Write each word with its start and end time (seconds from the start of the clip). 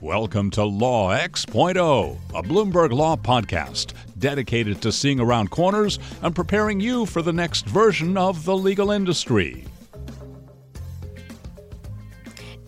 Welcome 0.00 0.50
to 0.52 0.64
Law 0.64 1.10
X.0, 1.10 2.18
a 2.34 2.42
Bloomberg 2.42 2.92
Law 2.92 3.16
podcast 3.16 3.94
dedicated 4.18 4.82
to 4.82 4.92
seeing 4.92 5.20
around 5.20 5.50
corners 5.50 5.98
and 6.22 6.34
preparing 6.34 6.80
you 6.80 7.06
for 7.06 7.22
the 7.22 7.32
next 7.32 7.66
version 7.66 8.16
of 8.16 8.44
the 8.44 8.56
legal 8.56 8.90
industry. 8.90 9.64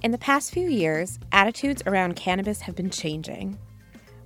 In 0.02 0.10
the 0.10 0.18
past 0.18 0.52
few 0.52 0.68
years, 0.68 1.18
attitudes 1.32 1.82
around 1.86 2.16
cannabis 2.16 2.62
have 2.62 2.74
been 2.74 2.90
changing. 2.90 3.59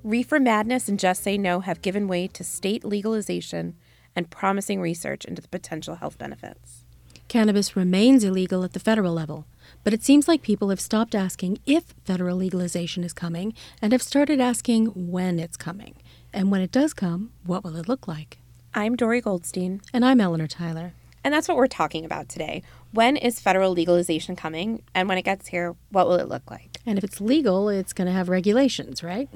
Reefer 0.04 0.38
madness 0.38 0.88
and 0.88 0.98
just 0.98 1.22
say 1.22 1.36
no 1.36 1.60
have 1.60 1.82
given 1.82 2.08
way 2.08 2.28
to 2.28 2.44
state 2.44 2.84
legalization 2.84 3.74
and 4.14 4.30
promising 4.30 4.80
research 4.80 5.24
into 5.24 5.42
the 5.42 5.48
potential 5.48 5.96
health 5.96 6.18
benefits. 6.18 6.81
Cannabis 7.28 7.76
remains 7.76 8.24
illegal 8.24 8.64
at 8.64 8.72
the 8.72 8.80
federal 8.80 9.14
level, 9.14 9.46
but 9.84 9.94
it 9.94 10.02
seems 10.02 10.28
like 10.28 10.42
people 10.42 10.68
have 10.68 10.80
stopped 10.80 11.14
asking 11.14 11.58
if 11.66 11.94
federal 12.04 12.36
legalization 12.36 13.04
is 13.04 13.12
coming 13.12 13.54
and 13.80 13.92
have 13.92 14.02
started 14.02 14.40
asking 14.40 14.86
when 14.86 15.38
it's 15.38 15.56
coming. 15.56 15.94
And 16.32 16.50
when 16.50 16.60
it 16.60 16.72
does 16.72 16.92
come, 16.94 17.32
what 17.44 17.64
will 17.64 17.76
it 17.76 17.88
look 17.88 18.06
like? 18.06 18.38
I'm 18.74 18.96
Dori 18.96 19.20
Goldstein. 19.20 19.80
And 19.92 20.04
I'm 20.04 20.20
Eleanor 20.20 20.46
Tyler. 20.46 20.94
And 21.24 21.32
that's 21.32 21.46
what 21.46 21.56
we're 21.56 21.66
talking 21.66 22.04
about 22.04 22.28
today. 22.28 22.62
When 22.92 23.16
is 23.16 23.38
federal 23.38 23.72
legalization 23.72 24.34
coming? 24.34 24.82
And 24.94 25.08
when 25.08 25.18
it 25.18 25.22
gets 25.22 25.48
here, 25.48 25.76
what 25.90 26.08
will 26.08 26.16
it 26.16 26.28
look 26.28 26.50
like? 26.50 26.80
And 26.84 26.98
if 26.98 27.04
it's 27.04 27.20
legal, 27.20 27.68
it's 27.68 27.92
going 27.92 28.06
to 28.06 28.12
have 28.12 28.28
regulations, 28.28 29.02
right? 29.02 29.28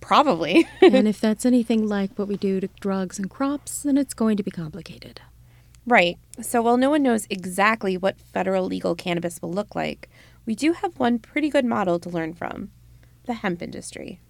Probably. 0.00 0.66
and 0.80 1.06
if 1.06 1.20
that's 1.20 1.44
anything 1.44 1.86
like 1.86 2.18
what 2.18 2.28
we 2.28 2.36
do 2.36 2.60
to 2.60 2.68
drugs 2.80 3.18
and 3.18 3.28
crops, 3.28 3.82
then 3.82 3.98
it's 3.98 4.14
going 4.14 4.36
to 4.38 4.42
be 4.42 4.50
complicated. 4.50 5.20
Right. 5.86 6.18
So 6.42 6.62
while 6.62 6.76
no 6.76 6.90
one 6.90 7.02
knows 7.02 7.26
exactly 7.28 7.96
what 7.96 8.20
federal 8.20 8.64
legal 8.66 8.94
cannabis 8.94 9.40
will 9.42 9.52
look 9.52 9.74
like, 9.74 10.08
we 10.46 10.54
do 10.54 10.72
have 10.72 10.98
one 10.98 11.18
pretty 11.18 11.50
good 11.50 11.64
model 11.64 11.98
to 12.00 12.08
learn 12.08 12.34
from 12.34 12.70
the 13.24 13.34
hemp 13.34 13.62
industry. 13.62 14.20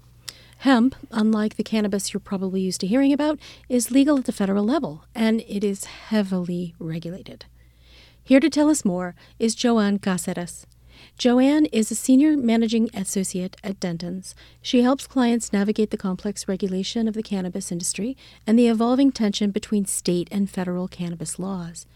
Hemp, 0.59 0.95
unlike 1.11 1.57
the 1.57 1.63
cannabis 1.63 2.13
you're 2.13 2.21
probably 2.21 2.61
used 2.61 2.81
to 2.81 2.87
hearing 2.87 3.13
about, 3.13 3.39
is 3.69 3.91
legal 3.91 4.19
at 4.19 4.27
the 4.27 4.33
federal 4.33 4.65
level, 4.65 5.05
and 5.15 5.41
it 5.49 5.65
is 5.65 5.85
heavily 5.85 6.75
regulated. 6.79 7.47
Here 8.23 8.41
to 8.41 8.51
tell 8.51 8.69
us 8.69 8.85
more 8.85 9.15
is 9.39 9.55
Joanne 9.55 9.99
Caceres. 9.99 10.67
Joanne 11.17 11.65
is 11.67 11.91
a 11.91 11.95
senior 11.95 12.37
managing 12.37 12.91
associate 12.93 13.57
at 13.65 13.81
Dentons. 13.81 14.35
She 14.61 14.83
helps 14.83 15.07
clients 15.07 15.53
navigate 15.53 15.91
the 15.91 15.97
complex 15.97 16.47
regulation 16.47 17.09
of 17.09 17.15
the 17.15 17.23
cannabis 17.23 17.73
industry 17.73 18.17
and 18.47 18.59
the 18.59 18.69
evolving 18.69 19.13
tension 19.13 19.51
between 19.51 19.87
state 19.87 20.29
and 20.31 20.51
federal 20.51 20.89
cannabis 20.89 21.39
laws. 21.39 21.87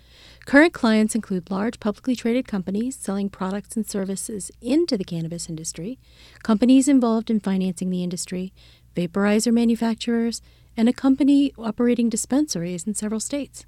Current 0.46 0.74
clients 0.74 1.14
include 1.14 1.50
large 1.50 1.80
publicly 1.80 2.14
traded 2.14 2.46
companies 2.46 2.96
selling 2.96 3.30
products 3.30 3.76
and 3.76 3.86
services 3.86 4.50
into 4.60 4.98
the 4.98 5.04
cannabis 5.04 5.48
industry, 5.48 5.98
companies 6.42 6.86
involved 6.86 7.30
in 7.30 7.40
financing 7.40 7.88
the 7.88 8.02
industry, 8.02 8.52
vaporizer 8.94 9.52
manufacturers, 9.52 10.42
and 10.76 10.86
a 10.88 10.92
company 10.92 11.52
operating 11.56 12.10
dispensaries 12.10 12.86
in 12.86 12.94
several 12.94 13.20
states. 13.20 13.64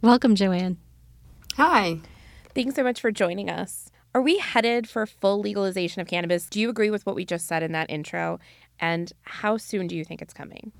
Welcome, 0.00 0.34
Joanne. 0.34 0.78
Hi. 1.56 2.00
Thanks 2.54 2.76
so 2.76 2.82
much 2.82 3.00
for 3.00 3.10
joining 3.10 3.50
us. 3.50 3.90
Are 4.14 4.22
we 4.22 4.38
headed 4.38 4.88
for 4.88 5.04
full 5.04 5.40
legalization 5.40 6.00
of 6.00 6.08
cannabis? 6.08 6.46
Do 6.46 6.58
you 6.58 6.70
agree 6.70 6.90
with 6.90 7.04
what 7.04 7.14
we 7.14 7.26
just 7.26 7.46
said 7.46 7.62
in 7.62 7.72
that 7.72 7.90
intro? 7.90 8.40
And 8.80 9.12
how 9.22 9.58
soon 9.58 9.86
do 9.86 9.94
you 9.94 10.04
think 10.04 10.22
it's 10.22 10.32
coming? 10.32 10.72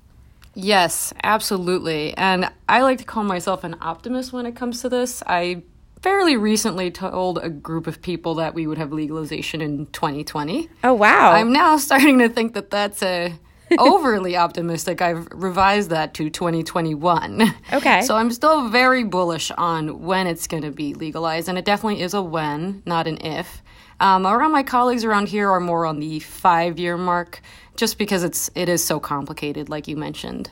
Yes, 0.59 1.13
absolutely. 1.23 2.17
And 2.17 2.49
I 2.67 2.81
like 2.81 2.97
to 2.97 3.03
call 3.03 3.23
myself 3.23 3.63
an 3.63 3.75
optimist 3.79 4.33
when 4.33 4.47
it 4.47 4.55
comes 4.55 4.81
to 4.81 4.89
this. 4.89 5.21
I 5.27 5.61
fairly 6.01 6.35
recently 6.35 6.89
told 6.89 7.37
a 7.37 7.49
group 7.49 7.85
of 7.85 8.01
people 8.01 8.33
that 8.35 8.55
we 8.55 8.65
would 8.65 8.79
have 8.79 8.91
legalization 8.91 9.61
in 9.61 9.85
2020. 9.87 10.67
Oh, 10.83 10.95
wow. 10.95 11.31
I'm 11.31 11.53
now 11.53 11.77
starting 11.77 12.17
to 12.19 12.29
think 12.29 12.55
that 12.55 12.71
that's 12.71 13.03
a 13.03 13.33
overly 13.79 14.35
optimistic. 14.35 15.01
I've 15.01 15.27
revised 15.31 15.89
that 15.89 16.13
to 16.15 16.29
2021. 16.29 17.53
Okay. 17.73 18.01
So 18.01 18.15
I'm 18.15 18.31
still 18.31 18.69
very 18.69 19.03
bullish 19.03 19.51
on 19.51 20.01
when 20.03 20.27
it's 20.27 20.47
going 20.47 20.63
to 20.63 20.71
be 20.71 20.93
legalized, 20.93 21.49
and 21.49 21.57
it 21.57 21.65
definitely 21.65 22.01
is 22.01 22.13
a 22.13 22.21
when, 22.21 22.81
not 22.85 23.07
an 23.07 23.17
if. 23.25 23.61
Um, 23.99 24.27
around 24.27 24.51
my 24.51 24.63
colleagues 24.63 25.03
around 25.03 25.29
here 25.29 25.49
are 25.49 25.59
more 25.59 25.85
on 25.85 25.99
the 25.99 26.19
five 26.19 26.79
year 26.79 26.97
mark, 26.97 27.41
just 27.75 27.97
because 27.97 28.23
it's 28.23 28.49
it 28.55 28.69
is 28.69 28.83
so 28.83 28.99
complicated, 28.99 29.69
like 29.69 29.87
you 29.87 29.97
mentioned. 29.97 30.51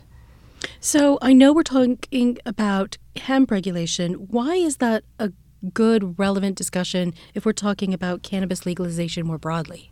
So 0.79 1.17
I 1.21 1.33
know 1.33 1.53
we're 1.53 1.63
talking 1.63 2.37
about 2.45 2.97
hemp 3.15 3.51
regulation. 3.51 4.13
Why 4.13 4.55
is 4.55 4.77
that 4.77 5.03
a 5.19 5.31
good, 5.73 6.17
relevant 6.19 6.57
discussion 6.57 7.13
if 7.33 7.45
we're 7.45 7.53
talking 7.53 7.93
about 7.93 8.23
cannabis 8.23 8.65
legalization 8.65 9.25
more 9.25 9.37
broadly? 9.37 9.91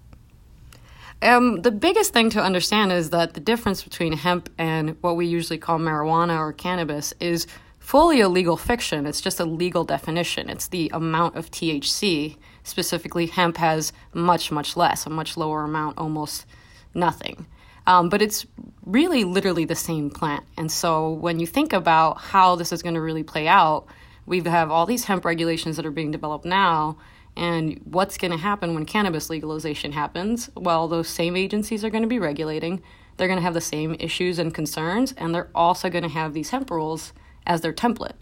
Um, 1.21 1.61
the 1.61 1.71
biggest 1.71 2.11
thing 2.13 2.29
to 2.31 2.41
understand 2.41 2.91
is 2.91 3.11
that 3.11 3.33
the 3.33 3.39
difference 3.39 3.83
between 3.83 4.13
hemp 4.13 4.49
and 4.57 4.97
what 5.01 5.15
we 5.15 5.25
usually 5.25 5.57
call 5.57 5.79
marijuana 5.79 6.37
or 6.37 6.51
cannabis 6.51 7.13
is 7.19 7.47
fully 7.79 8.21
a 8.21 8.29
legal 8.29 8.57
fiction. 8.57 9.05
It's 9.05 9.21
just 9.21 9.39
a 9.39 9.45
legal 9.45 9.83
definition. 9.83 10.49
It's 10.49 10.67
the 10.67 10.89
amount 10.93 11.35
of 11.35 11.51
THC. 11.51 12.37
Specifically, 12.63 13.27
hemp 13.27 13.57
has 13.57 13.93
much, 14.13 14.51
much 14.51 14.75
less, 14.77 15.05
a 15.05 15.09
much 15.09 15.37
lower 15.37 15.63
amount, 15.63 15.97
almost 15.97 16.45
nothing. 16.93 17.45
Um, 17.85 18.07
but 18.09 18.21
it's 18.21 18.45
really 18.85 19.23
literally 19.25 19.65
the 19.65 19.75
same 19.75 20.09
plant. 20.09 20.45
And 20.57 20.71
so 20.71 21.09
when 21.11 21.39
you 21.39 21.47
think 21.47 21.73
about 21.73 22.19
how 22.19 22.55
this 22.55 22.71
is 22.71 22.81
going 22.81 22.95
to 22.95 23.01
really 23.01 23.23
play 23.23 23.47
out, 23.47 23.85
we 24.25 24.39
have 24.41 24.71
all 24.71 24.85
these 24.85 25.03
hemp 25.03 25.25
regulations 25.25 25.75
that 25.75 25.85
are 25.85 25.91
being 25.91 26.11
developed 26.11 26.45
now 26.45 26.97
and 27.35 27.79
what's 27.85 28.17
going 28.17 28.31
to 28.31 28.37
happen 28.37 28.73
when 28.73 28.85
cannabis 28.85 29.29
legalization 29.29 29.91
happens? 29.91 30.49
Well, 30.55 30.87
those 30.87 31.07
same 31.07 31.35
agencies 31.35 31.83
are 31.83 31.89
going 31.89 32.03
to 32.03 32.07
be 32.07 32.19
regulating. 32.19 32.81
They're 33.17 33.27
going 33.27 33.39
to 33.39 33.43
have 33.43 33.53
the 33.53 33.61
same 33.61 33.95
issues 33.99 34.39
and 34.39 34.53
concerns, 34.53 35.13
and 35.13 35.33
they're 35.33 35.49
also 35.53 35.89
going 35.89 36.03
to 36.03 36.09
have 36.09 36.33
these 36.33 36.49
hemp 36.49 36.69
rules 36.69 37.13
as 37.45 37.61
their 37.61 37.73
template. 37.73 38.15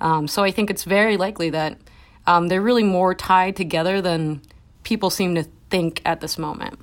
Um, 0.00 0.28
so 0.28 0.42
I 0.42 0.50
think 0.50 0.70
it's 0.70 0.84
very 0.84 1.16
likely 1.16 1.50
that 1.50 1.78
um, 2.26 2.48
they're 2.48 2.60
really 2.60 2.84
more 2.84 3.14
tied 3.14 3.56
together 3.56 4.00
than 4.00 4.42
people 4.82 5.10
seem 5.10 5.34
to 5.34 5.44
think 5.70 6.00
at 6.04 6.20
this 6.20 6.38
moment. 6.38 6.78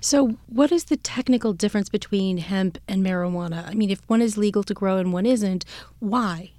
So, 0.00 0.36
what 0.48 0.70
is 0.70 0.84
the 0.84 0.98
technical 0.98 1.54
difference 1.54 1.88
between 1.88 2.36
hemp 2.36 2.76
and 2.86 3.02
marijuana? 3.02 3.66
I 3.66 3.72
mean, 3.72 3.90
if 3.90 4.02
one 4.06 4.20
is 4.20 4.36
legal 4.36 4.62
to 4.64 4.74
grow 4.74 4.98
and 4.98 5.14
one 5.14 5.24
isn't, 5.24 5.64
why? 5.98 6.50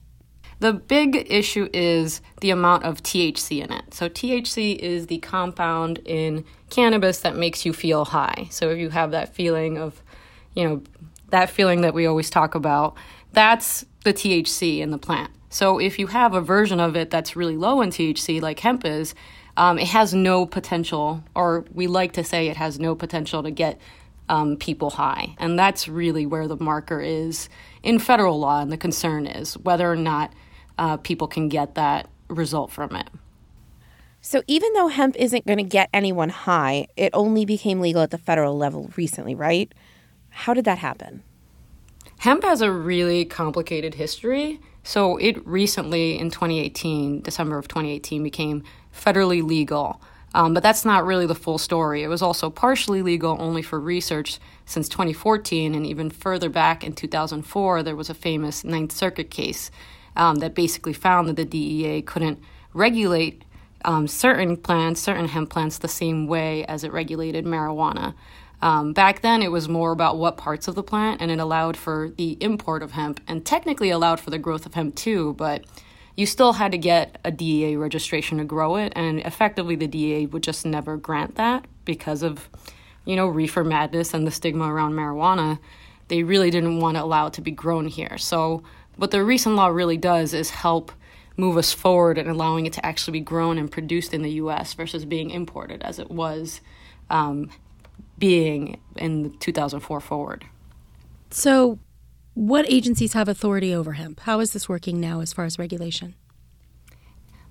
The 0.60 0.74
big 0.74 1.28
issue 1.30 1.70
is 1.74 2.22
the 2.42 2.50
amount 2.50 2.84
of 2.86 3.04
THC 3.04 3.64
in 3.64 3.72
it. 3.72 3.94
So, 3.94 4.08
THC 4.08 4.78
is 4.78 5.08
the 5.08 5.18
compound 5.18 6.00
in 6.06 6.46
cannabis 6.70 7.20
that 7.20 7.36
makes 7.36 7.66
you 7.66 7.74
feel 7.74 8.06
high. 8.06 8.48
So, 8.52 8.70
if 8.70 8.80
you 8.80 8.90
have 8.90 9.12
that 9.12 9.36
feeling 9.36 9.78
of, 9.78 10.02
you 10.54 10.68
know, 10.68 10.84
that 11.30 11.50
feeling 11.50 11.82
that 11.82 11.94
we 11.94 12.06
always 12.06 12.30
talk 12.30 12.56
about, 12.56 12.96
that's 13.34 13.86
the 14.04 14.14
THC 14.14 14.80
in 14.80 14.92
the 14.92 14.98
plant. 14.98 15.32
So, 15.50 15.78
if 15.78 16.00
you 16.00 16.08
have 16.08 16.34
a 16.34 16.42
version 16.42 16.80
of 16.80 16.96
it 16.96 17.10
that's 17.10 17.36
really 17.36 17.58
low 17.58 17.82
in 17.82 17.90
THC, 17.90 18.42
like 18.42 18.60
hemp 18.60 18.86
is, 18.86 19.14
um, 19.58 19.78
it 19.78 19.88
has 19.88 20.14
no 20.14 20.46
potential, 20.46 21.24
or 21.36 21.66
we 21.74 21.88
like 21.88 22.14
to 22.14 22.24
say 22.24 22.48
it 22.48 22.58
has 22.58 22.80
no 22.80 22.96
potential 22.96 23.44
to 23.44 23.52
get 23.52 23.80
um, 24.28 24.58
people 24.58 24.92
high. 24.92 25.36
And 25.38 25.58
that's 25.58 25.88
really 25.88 26.26
where 26.26 26.48
the 26.48 26.58
marker 26.58 27.02
is 27.02 27.50
in 27.84 28.00
federal 28.00 28.40
law, 28.40 28.62
and 28.62 28.72
the 28.72 28.78
concern 28.78 29.28
is 29.28 29.58
whether 29.58 29.90
or 29.90 29.96
not 29.96 30.34
uh, 30.78 30.98
people 30.98 31.28
can 31.28 31.50
get 31.50 31.76
that 31.76 32.10
result 32.28 32.72
from 32.72 32.96
it. 32.96 33.10
So, 34.22 34.42
even 34.48 34.74
though 34.74 34.88
hemp 34.88 35.16
isn't 35.18 35.46
going 35.46 35.60
to 35.60 35.64
get 35.64 35.88
anyone 35.94 36.30
high, 36.30 36.88
it 36.98 37.12
only 37.14 37.46
became 37.46 37.80
legal 37.80 38.02
at 38.02 38.10
the 38.10 38.18
federal 38.18 38.58
level 38.58 38.92
recently, 38.96 39.36
right? 39.36 39.72
How 40.30 40.56
did 40.56 40.66
that 40.66 40.80
happen? 40.80 41.22
Hemp 42.18 42.44
has 42.44 42.62
a 42.62 42.72
really 42.72 43.26
complicated 43.26 43.94
history. 43.94 44.60
So, 44.84 45.18
it 45.18 45.46
recently, 45.46 46.18
in 46.18 46.32
2018, 46.32 47.22
December 47.22 47.60
of 47.60 47.68
2018, 47.68 48.24
became 48.24 48.64
federally 48.92 49.44
legal. 49.44 50.02
Um, 50.34 50.54
but 50.54 50.64
that's 50.64 50.84
not 50.84 51.06
really 51.06 51.26
the 51.28 51.36
full 51.36 51.58
story. 51.58 52.04
It 52.04 52.08
was 52.08 52.22
also 52.22 52.50
partially 52.50 53.02
legal 53.02 53.38
only 53.40 53.62
for 53.62 53.80
research 53.80 54.40
since 54.66 54.90
2014, 54.90 55.74
and 55.74 55.86
even 55.86 56.10
further 56.10 56.50
back 56.50 56.84
in 56.84 56.94
2004, 56.94 57.84
there 57.84 57.96
was 57.96 58.10
a 58.10 58.14
famous 58.14 58.64
Ninth 58.64 58.92
Circuit 58.92 59.30
case 59.30 59.72
um, 60.16 60.38
that 60.38 60.56
basically 60.56 60.94
found 60.94 61.28
that 61.30 61.36
the 61.36 61.46
DEA 61.46 62.02
couldn't 62.02 62.40
regulate 62.74 63.44
um, 63.84 64.08
certain 64.08 64.58
plants, 64.58 65.02
certain 65.02 65.28
hemp 65.28 65.50
plants, 65.50 65.78
the 65.78 65.88
same 65.88 66.28
way 66.28 66.66
as 66.66 66.84
it 66.84 66.92
regulated 66.92 67.46
marijuana. 67.46 68.16
Um, 68.62 68.94
back 68.94 69.22
then, 69.22 69.42
it 69.42 69.52
was 69.52 69.70
more 69.70 69.92
about 69.92 70.18
what 70.18 70.38
parts 70.38 70.68
of 70.68 70.76
the 70.76 70.84
plant, 70.84 71.22
and 71.22 71.30
it 71.30 71.40
allowed 71.40 71.78
for 71.78 72.10
the 72.18 72.38
import 72.40 72.82
of 72.82 72.92
hemp, 72.92 73.20
and 73.28 73.46
technically 73.46 73.90
allowed 73.90 74.20
for 74.20 74.30
the 74.30 74.40
growth 74.40 74.66
of 74.66 74.74
hemp 74.74 74.96
too, 74.96 75.34
but 75.34 75.66
you 76.16 76.26
still 76.26 76.54
had 76.54 76.72
to 76.72 76.78
get 76.78 77.20
a 77.24 77.32
DEA 77.32 77.76
registration 77.76 78.38
to 78.38 78.44
grow 78.44 78.78
it, 78.78 78.94
and 78.96 79.20
effectively 79.20 79.76
the 79.76 79.88
DEA 79.88 80.28
would 80.28 80.44
just 80.44 80.66
never 80.66 80.98
grant 80.98 81.36
that 81.36 81.66
because 81.84 82.24
of, 82.24 82.50
you 83.04 83.16
know, 83.16 83.28
reefer 83.28 83.64
madness 83.64 84.14
and 84.14 84.26
the 84.26 84.32
stigma 84.32 84.72
around 84.74 84.94
marijuana. 84.94 85.60
They 86.08 86.24
really 86.24 86.50
didn't 86.50 86.80
want 86.80 86.98
to 86.98 87.04
allow 87.04 87.28
it 87.28 87.34
to 87.34 87.42
be 87.42 87.52
grown 87.52 87.88
here. 87.88 88.18
So 88.18 88.64
what 88.98 89.12
the 89.12 89.24
recent 89.24 89.56
law 89.56 89.68
really 89.68 89.98
does 89.98 90.34
is 90.34 90.50
help 90.50 90.92
move 91.38 91.58
us 91.58 91.74
forward 91.74 92.18
in 92.18 92.30
allowing 92.30 92.66
it 92.66 92.74
to 92.74 92.86
actually 92.86 93.20
be 93.20 93.24
grown 93.24 93.58
and 93.58 93.72
produced 93.72 94.14
in 94.14 94.22
the 94.22 94.32
U.S. 94.32 94.74
versus 94.74 95.06
being 95.06 95.30
imported 95.30 95.82
as 95.84 96.00
it 96.00 96.10
was 96.10 96.62
um, 97.10 97.50
being 98.18 98.80
in 98.96 99.38
2004 99.40 100.00
forward. 100.00 100.46
So, 101.30 101.80
what 102.34 102.70
agencies 102.70 103.14
have 103.14 103.28
authority 103.28 103.74
over 103.74 103.94
hemp? 103.94 104.22
How 104.22 104.40
is 104.40 104.54
this 104.54 104.68
working 104.68 105.00
now 105.00 105.22
as 105.22 105.34
far 105.34 105.46
as 105.46 105.58
regulation? 105.58 106.16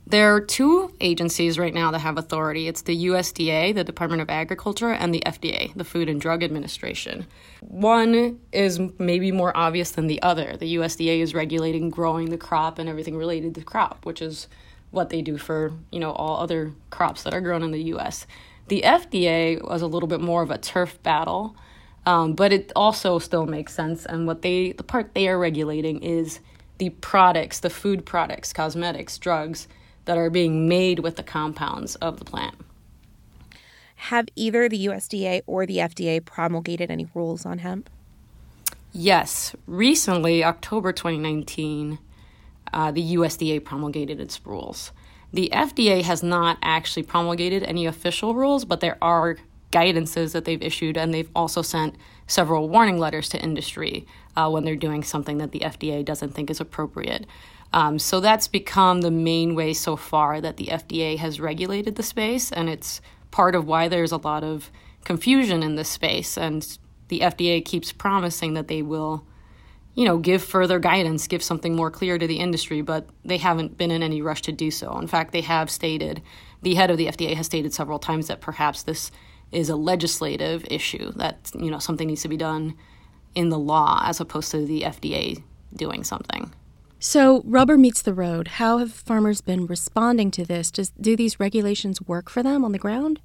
There 0.07 0.35
are 0.35 0.41
two 0.41 0.93
agencies 1.01 1.59
right 1.59 1.73
now 1.73 1.91
that 1.91 2.01
have 2.01 2.19
authority. 2.19 2.69
It's 2.69 2.83
the 2.83 3.07
USDA, 3.07 3.75
the 3.75 3.85
Department 3.85 4.21
of 4.21 4.29
Agriculture, 4.29 4.91
and 4.91 5.15
the 5.15 5.23
FDA, 5.25 5.73
the 5.75 5.85
Food 5.85 6.11
and 6.11 6.21
Drug 6.21 6.43
Administration. 6.43 7.27
One 7.61 8.39
is 8.53 8.79
maybe 8.99 9.33
more 9.33 9.57
obvious 9.57 9.93
than 9.93 10.07
the 10.07 10.21
other. 10.21 10.59
The 10.59 10.75
USDA 10.75 11.21
is 11.21 11.33
regulating 11.33 11.89
growing 11.89 12.29
the 12.29 12.37
crop 12.37 12.79
and 12.79 12.87
everything 12.87 13.17
related 13.17 13.55
to 13.55 13.63
crop, 13.63 14.05
which 14.05 14.21
is 14.21 14.47
what 14.91 15.09
they 15.09 15.23
do 15.23 15.39
for, 15.39 15.73
you 15.91 16.01
know, 16.01 16.13
all 16.13 16.39
other 16.39 16.73
crops 16.91 17.23
that 17.23 17.33
are 17.33 17.41
grown 17.41 17.63
in 17.63 17.71
the 17.71 17.85
US. 17.95 18.27
The 18.69 18.83
FDA 18.85 19.67
was 19.67 19.81
a 19.81 19.87
little 19.87 20.09
bit 20.09 20.21
more 20.21 20.43
of 20.43 20.51
a 20.51 20.59
turf 20.59 21.03
battle, 21.03 21.57
um, 22.05 22.35
but 22.35 22.53
it 22.53 22.73
also 22.77 23.19
still 23.19 23.47
makes 23.47 23.73
sense. 23.73 24.05
And 24.05 24.27
what 24.27 24.43
they, 24.43 24.73
the 24.73 24.83
part 24.83 25.15
they 25.15 25.29
are 25.29 25.39
regulating 25.39 26.03
is 26.03 26.41
the 26.77 26.91
products, 26.91 27.61
the 27.61 27.71
food 27.71 28.05
products, 28.05 28.53
cosmetics, 28.53 29.17
drugs 29.17 29.67
that 30.05 30.19
are 30.19 30.31
being 30.31 30.69
made 30.69 31.01
with 31.01 31.17
the 31.17 31.23
compounds 31.23 31.95
of 31.97 32.19
the 32.19 32.25
plant. 32.25 32.55
Have 33.97 34.29
either 34.37 34.69
the 34.69 34.87
USDA 34.87 35.43
or 35.47 35.67
the 35.67 35.79
FDA 35.79 36.25
promulgated 36.25 36.91
any 36.91 37.09
rules 37.15 37.47
on 37.47 37.59
hemp? 37.59 37.89
Yes. 38.93 39.57
Recently, 39.67 40.45
October 40.45 40.93
2019, 40.93 41.99
uh, 42.73 42.91
the 42.91 43.15
USDA 43.17 43.65
promulgated 43.65 44.21
its 44.21 44.45
rules. 44.45 44.93
The 45.33 45.51
FDA 45.53 46.03
has 46.03 46.23
not 46.23 46.59
actually 46.63 47.03
promulgated 47.03 47.63
any 47.65 47.87
official 47.87 48.35
rules, 48.35 48.65
but 48.65 48.81
there 48.81 48.99
are 49.03 49.37
guidances 49.73 50.33
that 50.33 50.45
they've 50.45 50.63
issued, 50.63 50.97
and 50.97 51.13
they've 51.13 51.31
also 51.35 51.61
sent 51.61 51.97
several 52.29 52.69
warning 52.69 52.99
letters 52.99 53.29
to 53.31 53.43
industry 53.43 54.07
uh, 54.37 54.49
when 54.49 54.65
they're 54.65 54.77
doing 54.77 55.03
something 55.03 55.39
that 55.39 55.51
the 55.51 55.61
FDA 55.61 56.05
doesn't 56.05 56.31
think 56.35 56.51
is 56.51 56.61
appropriate. 56.61 57.27
Um, 57.75 57.99
so 57.99 58.21
that's 58.21 58.47
become 58.47 59.01
the 59.01 59.11
main 59.11 59.57
way 59.57 59.73
so 59.73 59.97
far 59.97 60.41
that 60.41 60.59
the 60.59 60.67
FDA 60.67 61.19
has 61.19 61.41
regulated 61.41 61.97
the 61.97 62.05
space, 62.05 62.53
and 62.53 62.69
it's 62.69 63.01
part 63.33 63.57
of 63.57 63.67
why 63.67 63.89
there's 63.89 64.13
a 64.13 64.17
lot 64.17 64.45
of 64.45 64.71
confusion 65.03 65.61
in 65.61 65.75
this 65.75 65.89
space. 65.89 66.39
And 66.39 66.79
the 67.09 67.19
FDA 67.19 67.65
keeps 67.65 67.91
promising 67.91 68.55
that 68.55 68.69
they 68.69 68.81
will, 68.81 69.27
you 69.97 70.05
know, 70.05 70.19
give 70.19 70.41
further 70.45 70.79
guidance, 70.79 71.27
give 71.27 71.43
something 71.43 71.75
more 71.75 71.91
clear 71.91 72.17
to 72.17 72.29
the 72.29 72.39
industry, 72.39 72.81
but 72.81 73.09
they 73.25 73.39
haven't 73.39 73.77
been 73.77 73.91
in 73.91 74.05
any 74.05 74.23
rush 74.23 74.43
to 74.43 74.53
do 74.53 74.71
so. 74.71 74.97
In 74.99 75.09
fact, 75.09 75.33
they 75.33 75.41
have 75.41 75.69
stated, 75.69 76.23
the 76.63 76.77
head 76.77 76.93
of 76.93 76.97
the 76.97 77.07
FDA 77.07 77.35
has 77.35 77.47
stated 77.47 77.75
several 77.75 77.99
times 77.99 78.29
that 78.29 78.41
perhaps 78.41 78.85
this 78.85 79.11
is 79.51 79.69
a 79.69 79.75
legislative 79.75 80.65
issue, 80.71 81.11
that, 81.17 81.51
you 81.59 81.73
know, 81.73 81.81
something 81.81 82.07
needs 82.07 82.23
to 82.23 82.29
be 82.29 82.37
done 82.37 82.77
in 83.35 83.49
the 83.49 83.59
law 83.59 84.01
as 84.05 84.21
opposed 84.21 84.53
to 84.53 84.65
the 84.65 84.83
FDA 84.83 85.43
doing 85.75 86.05
something. 86.05 86.53
So, 87.07 87.43
rubber 87.45 87.77
meets 87.77 88.01
the 88.01 88.15
road. 88.15 88.49
How 88.49 88.79
have 88.79 88.91
farmers 88.91 89.43
been 89.43 89.67
responding 89.67 90.31
to 90.31 90.43
this? 90.47 90.71
Does, 90.71 90.89
do 90.99 91.17
these 91.17 91.39
regulations 91.39 92.01
work 92.01 92.31
for 92.31 92.43
them 92.43 92.65
on 92.65 92.73
the 92.73 92.79
ground? 92.79 93.21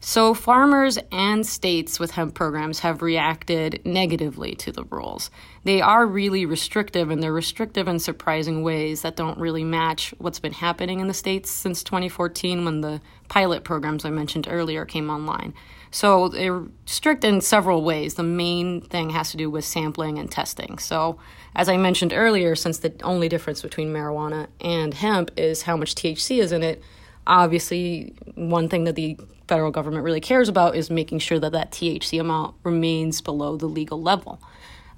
So, 0.00 0.34
farmers 0.34 0.98
and 1.10 1.46
states 1.46 1.98
with 1.98 2.10
hemp 2.10 2.34
programs 2.34 2.80
have 2.80 3.00
reacted 3.00 3.80
negatively 3.86 4.54
to 4.56 4.70
the 4.70 4.84
rules. 4.84 5.30
They 5.64 5.80
are 5.80 6.06
really 6.06 6.44
restrictive, 6.44 7.08
and 7.08 7.22
they're 7.22 7.32
restrictive 7.32 7.88
in 7.88 8.00
surprising 8.00 8.62
ways 8.62 9.00
that 9.00 9.16
don't 9.16 9.40
really 9.40 9.64
match 9.64 10.12
what's 10.18 10.38
been 10.38 10.52
happening 10.52 11.00
in 11.00 11.08
the 11.08 11.14
states 11.14 11.50
since 11.50 11.82
2014 11.82 12.66
when 12.66 12.82
the 12.82 13.00
pilot 13.28 13.64
programs 13.64 14.04
I 14.04 14.10
mentioned 14.10 14.46
earlier 14.46 14.84
came 14.84 15.08
online. 15.08 15.54
So, 15.90 16.28
they're 16.28 16.64
strict 16.84 17.24
in 17.24 17.40
several 17.40 17.82
ways. 17.82 18.16
The 18.16 18.22
main 18.24 18.82
thing 18.82 19.08
has 19.08 19.30
to 19.30 19.38
do 19.38 19.48
with 19.48 19.64
sampling 19.64 20.18
and 20.18 20.30
testing. 20.30 20.76
So, 20.76 21.18
as 21.58 21.68
I 21.68 21.76
mentioned 21.76 22.12
earlier, 22.12 22.54
since 22.54 22.78
the 22.78 22.94
only 23.02 23.28
difference 23.28 23.62
between 23.62 23.92
marijuana 23.92 24.46
and 24.60 24.94
hemp 24.94 25.32
is 25.36 25.62
how 25.62 25.76
much 25.76 25.96
THC 25.96 26.38
is 26.38 26.52
in 26.52 26.62
it, 26.62 26.80
obviously, 27.26 28.14
one 28.36 28.68
thing 28.68 28.84
that 28.84 28.94
the 28.94 29.18
federal 29.48 29.72
government 29.72 30.04
really 30.04 30.20
cares 30.20 30.48
about 30.48 30.76
is 30.76 30.88
making 30.88 31.18
sure 31.18 31.40
that 31.40 31.50
that 31.50 31.72
THC 31.72 32.20
amount 32.20 32.54
remains 32.62 33.20
below 33.20 33.56
the 33.56 33.66
legal 33.66 34.00
level. 34.00 34.40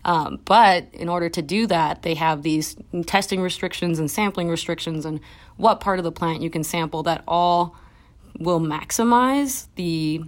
Um, 0.05 0.39
but 0.45 0.87
in 0.93 1.09
order 1.09 1.31
to 1.31 1.41
do 1.41 1.67
that, 1.69 2.03
they 2.03 2.13
have 2.15 2.43
these 2.43 2.77
testing 3.07 3.41
restrictions 3.41 3.99
and 3.99 4.11
sampling 4.11 4.51
restrictions 4.51 5.07
and 5.07 5.21
what 5.57 5.81
part 5.81 5.99
of 5.99 6.05
the 6.05 6.13
plant 6.13 6.43
you 6.43 6.51
can 6.51 6.63
sample 6.63 7.03
that 7.05 7.25
all 7.27 7.75
will 8.39 8.61
maximize 8.61 9.69
the 9.77 10.23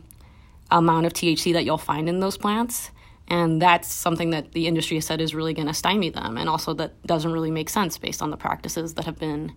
amount 0.71 1.05
of 1.05 1.13
THC 1.13 1.53
that 1.53 1.67
you'll 1.67 1.77
find 1.77 2.09
in 2.09 2.21
those 2.21 2.39
plants. 2.39 2.91
And 3.33 3.63
that's 3.63 3.91
something 3.91 4.29
that 4.31 4.53
the 4.53 4.67
industry 4.67 4.99
has 4.99 5.07
said 5.07 5.19
is 5.19 5.35
really 5.35 5.55
going 5.55 5.67
to 5.67 5.73
stymie 5.73 6.11
them, 6.11 6.37
and 6.37 6.51
also 6.51 6.75
that 6.75 7.03
doesn't 7.07 7.33
really 7.33 7.51
make 7.51 7.71
sense 7.71 7.97
based 7.97 8.21
on 8.21 8.31
the 8.31 8.37
practices 8.37 8.93
that 8.95 9.07
have 9.07 9.19
been 9.19 9.55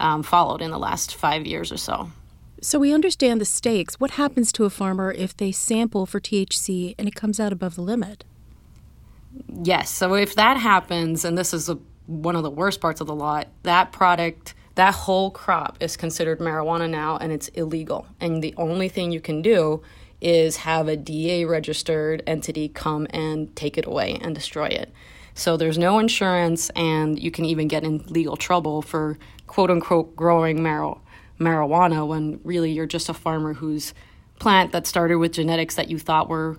um, 0.00 0.24
followed 0.24 0.60
in 0.60 0.72
the 0.72 0.78
last 0.78 1.14
five 1.14 1.46
years 1.46 1.70
or 1.70 1.76
so. 1.76 2.10
So 2.60 2.80
we 2.80 2.92
understand 2.92 3.40
the 3.40 3.44
stakes. 3.44 4.00
What 4.00 4.12
happens 4.12 4.50
to 4.52 4.64
a 4.64 4.70
farmer 4.70 5.12
if 5.12 5.36
they 5.36 5.52
sample 5.52 6.04
for 6.04 6.18
THC 6.18 6.96
and 6.98 7.06
it 7.06 7.14
comes 7.14 7.38
out 7.38 7.52
above 7.52 7.76
the 7.76 7.82
limit? 7.82 8.24
Yes. 9.62 9.88
So 9.88 10.14
if 10.14 10.34
that 10.34 10.56
happens, 10.56 11.24
and 11.24 11.38
this 11.38 11.54
is 11.54 11.68
a, 11.68 11.78
one 12.06 12.34
of 12.34 12.42
the 12.42 12.50
worst 12.50 12.80
parts 12.80 13.00
of 13.00 13.06
the 13.06 13.14
law, 13.14 13.44
that 13.62 13.92
product, 13.92 14.54
that 14.74 14.94
whole 14.94 15.30
crop 15.30 15.76
is 15.78 15.96
considered 15.96 16.40
marijuana 16.40 16.90
now 16.90 17.18
and 17.18 17.30
it's 17.30 17.46
illegal. 17.48 18.08
And 18.20 18.42
the 18.42 18.54
only 18.56 18.88
thing 18.88 19.12
you 19.12 19.20
can 19.20 19.42
do 19.42 19.82
is 20.20 20.58
have 20.58 20.88
a 20.88 20.96
DEA 20.96 21.44
registered 21.44 22.22
entity 22.26 22.68
come 22.68 23.06
and 23.10 23.54
take 23.54 23.76
it 23.76 23.86
away 23.86 24.18
and 24.20 24.34
destroy 24.34 24.66
it. 24.66 24.92
So 25.34 25.56
there's 25.56 25.76
no 25.76 25.98
insurance, 25.98 26.70
and 26.70 27.22
you 27.22 27.30
can 27.30 27.44
even 27.44 27.68
get 27.68 27.84
in 27.84 27.98
legal 28.06 28.36
trouble 28.36 28.80
for 28.80 29.18
quote 29.46 29.70
unquote 29.70 30.16
growing 30.16 30.62
mar- 30.62 30.98
marijuana 31.38 32.06
when 32.06 32.40
really 32.42 32.72
you're 32.72 32.86
just 32.86 33.08
a 33.08 33.14
farmer 33.14 33.52
whose 33.52 33.92
plant 34.38 34.72
that 34.72 34.86
started 34.86 35.16
with 35.16 35.32
genetics 35.32 35.74
that 35.74 35.88
you 35.90 35.98
thought 35.98 36.28
were 36.28 36.58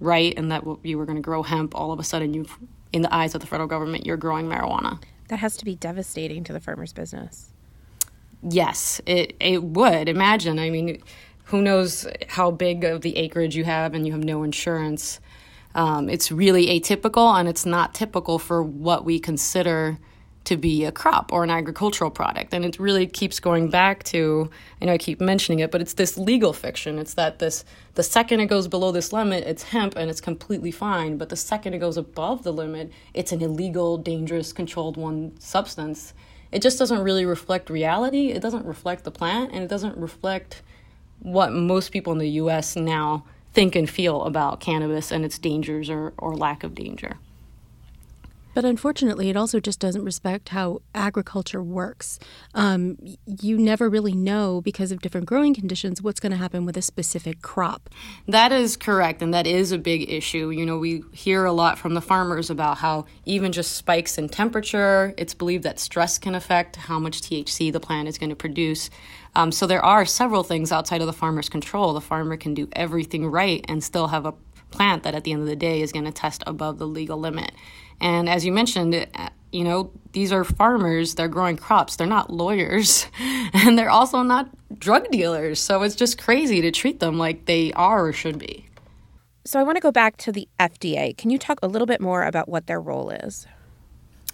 right 0.00 0.34
and 0.36 0.50
that 0.50 0.64
you 0.82 0.98
were 0.98 1.06
going 1.06 1.16
to 1.16 1.22
grow 1.22 1.42
hemp. 1.42 1.74
All 1.74 1.92
of 1.92 1.98
a 1.98 2.04
sudden, 2.04 2.34
you've, 2.34 2.58
in 2.92 3.02
the 3.02 3.14
eyes 3.14 3.34
of 3.34 3.40
the 3.40 3.46
federal 3.46 3.68
government, 3.68 4.06
you're 4.06 4.16
growing 4.16 4.46
marijuana. 4.46 5.02
That 5.28 5.38
has 5.38 5.56
to 5.58 5.64
be 5.64 5.76
devastating 5.76 6.44
to 6.44 6.52
the 6.52 6.60
farmer's 6.60 6.92
business. 6.92 7.50
Yes, 8.42 9.00
it, 9.06 9.36
it 9.38 9.62
would. 9.62 10.08
Imagine, 10.08 10.58
I 10.58 10.70
mean, 10.70 11.02
who 11.50 11.60
knows 11.60 12.06
how 12.28 12.50
big 12.50 12.84
of 12.84 13.00
the 13.00 13.16
acreage 13.16 13.56
you 13.56 13.64
have 13.64 13.92
and 13.94 14.06
you 14.06 14.12
have 14.12 14.22
no 14.22 14.42
insurance. 14.44 15.20
Um, 15.74 16.08
it's 16.08 16.30
really 16.30 16.66
atypical 16.66 17.38
and 17.38 17.48
it's 17.48 17.66
not 17.66 17.92
typical 17.92 18.38
for 18.38 18.62
what 18.62 19.04
we 19.04 19.18
consider 19.18 19.98
to 20.44 20.56
be 20.56 20.84
a 20.84 20.92
crop 20.92 21.32
or 21.32 21.44
an 21.44 21.50
agricultural 21.50 22.10
product. 22.10 22.54
And 22.54 22.64
it 22.64 22.78
really 22.78 23.06
keeps 23.06 23.40
going 23.40 23.68
back 23.68 24.04
to, 24.04 24.48
I 24.80 24.84
know 24.86 24.92
I 24.94 24.98
keep 24.98 25.20
mentioning 25.20 25.58
it, 25.58 25.70
but 25.70 25.80
it's 25.80 25.94
this 25.94 26.16
legal 26.16 26.52
fiction. 26.52 26.98
It's 26.98 27.14
that 27.14 27.40
this 27.40 27.64
the 27.94 28.02
second 28.02 28.40
it 28.40 28.46
goes 28.46 28.66
below 28.66 28.92
this 28.92 29.12
limit, 29.12 29.44
it's 29.44 29.64
hemp 29.64 29.96
and 29.96 30.08
it's 30.08 30.20
completely 30.20 30.70
fine. 30.70 31.18
But 31.18 31.28
the 31.28 31.36
second 31.36 31.74
it 31.74 31.78
goes 31.78 31.96
above 31.96 32.42
the 32.42 32.52
limit, 32.52 32.90
it's 33.12 33.32
an 33.32 33.42
illegal, 33.42 33.98
dangerous, 33.98 34.52
controlled 34.52 34.96
one 34.96 35.38
substance. 35.40 36.14
It 36.52 36.62
just 36.62 36.78
doesn't 36.78 37.00
really 37.00 37.24
reflect 37.24 37.70
reality. 37.70 38.30
It 38.30 38.40
doesn't 38.40 38.64
reflect 38.64 39.04
the 39.04 39.10
plant 39.10 39.52
and 39.52 39.62
it 39.62 39.68
doesn't 39.68 39.96
reflect 39.96 40.62
what 41.20 41.52
most 41.52 41.92
people 41.92 42.12
in 42.12 42.18
the 42.18 42.28
US 42.30 42.76
now 42.76 43.24
think 43.52 43.76
and 43.76 43.88
feel 43.88 44.22
about 44.24 44.60
cannabis 44.60 45.10
and 45.10 45.24
its 45.24 45.38
dangers 45.38 45.90
or, 45.90 46.12
or 46.18 46.36
lack 46.36 46.64
of 46.64 46.74
danger. 46.74 47.18
But 48.54 48.64
unfortunately, 48.64 49.30
it 49.30 49.36
also 49.36 49.60
just 49.60 49.78
doesn't 49.78 50.04
respect 50.04 50.50
how 50.50 50.82
agriculture 50.94 51.62
works. 51.62 52.18
Um, 52.54 52.96
you 53.26 53.58
never 53.58 53.88
really 53.88 54.14
know, 54.14 54.60
because 54.60 54.90
of 54.90 55.00
different 55.00 55.26
growing 55.26 55.54
conditions, 55.54 56.02
what's 56.02 56.20
going 56.20 56.32
to 56.32 56.38
happen 56.38 56.66
with 56.66 56.76
a 56.76 56.82
specific 56.82 57.42
crop. 57.42 57.90
That 58.26 58.52
is 58.52 58.76
correct, 58.76 59.22
and 59.22 59.32
that 59.34 59.46
is 59.46 59.72
a 59.72 59.78
big 59.78 60.10
issue. 60.10 60.50
You 60.50 60.66
know, 60.66 60.78
we 60.78 61.02
hear 61.12 61.44
a 61.44 61.52
lot 61.52 61.78
from 61.78 61.94
the 61.94 62.00
farmers 62.00 62.50
about 62.50 62.78
how 62.78 63.06
even 63.24 63.52
just 63.52 63.76
spikes 63.76 64.18
in 64.18 64.28
temperature, 64.28 65.14
it's 65.16 65.34
believed 65.34 65.64
that 65.64 65.78
stress 65.78 66.18
can 66.18 66.34
affect 66.34 66.76
how 66.76 66.98
much 66.98 67.20
THC 67.20 67.72
the 67.72 67.80
plant 67.80 68.08
is 68.08 68.18
going 68.18 68.30
to 68.30 68.36
produce. 68.36 68.90
Um, 69.36 69.52
so 69.52 69.66
there 69.66 69.84
are 69.84 70.04
several 70.04 70.42
things 70.42 70.72
outside 70.72 71.00
of 71.00 71.06
the 71.06 71.12
farmer's 71.12 71.48
control. 71.48 71.92
The 71.92 72.00
farmer 72.00 72.36
can 72.36 72.54
do 72.54 72.68
everything 72.72 73.26
right 73.26 73.64
and 73.68 73.82
still 73.82 74.08
have 74.08 74.26
a 74.26 74.34
plant 74.70 75.02
that 75.02 75.14
at 75.14 75.24
the 75.24 75.32
end 75.32 75.42
of 75.42 75.48
the 75.48 75.56
day 75.56 75.82
is 75.82 75.92
going 75.92 76.04
to 76.04 76.12
test 76.12 76.42
above 76.46 76.78
the 76.78 76.86
legal 76.86 77.18
limit. 77.18 77.52
And 78.00 78.28
as 78.28 78.44
you 78.44 78.52
mentioned, 78.52 78.94
uh, 78.94 79.28
you 79.52 79.64
know, 79.64 79.90
these 80.12 80.32
are 80.32 80.44
farmers, 80.44 81.14
they're 81.14 81.28
growing 81.28 81.56
crops, 81.56 81.96
they're 81.96 82.06
not 82.06 82.30
lawyers, 82.30 83.06
and 83.52 83.78
they're 83.78 83.90
also 83.90 84.22
not 84.22 84.48
drug 84.78 85.10
dealers. 85.10 85.60
So 85.60 85.82
it's 85.82 85.96
just 85.96 86.18
crazy 86.18 86.60
to 86.60 86.70
treat 86.70 87.00
them 87.00 87.18
like 87.18 87.46
they 87.46 87.72
are 87.72 88.06
or 88.06 88.12
should 88.12 88.38
be. 88.38 88.66
So 89.44 89.58
I 89.58 89.62
want 89.62 89.76
to 89.76 89.80
go 89.80 89.90
back 89.90 90.16
to 90.18 90.32
the 90.32 90.48
FDA. 90.58 91.16
Can 91.16 91.30
you 91.30 91.38
talk 91.38 91.58
a 91.62 91.66
little 91.66 91.86
bit 91.86 92.00
more 92.00 92.24
about 92.24 92.48
what 92.48 92.66
their 92.66 92.80
role 92.80 93.10
is? 93.10 93.46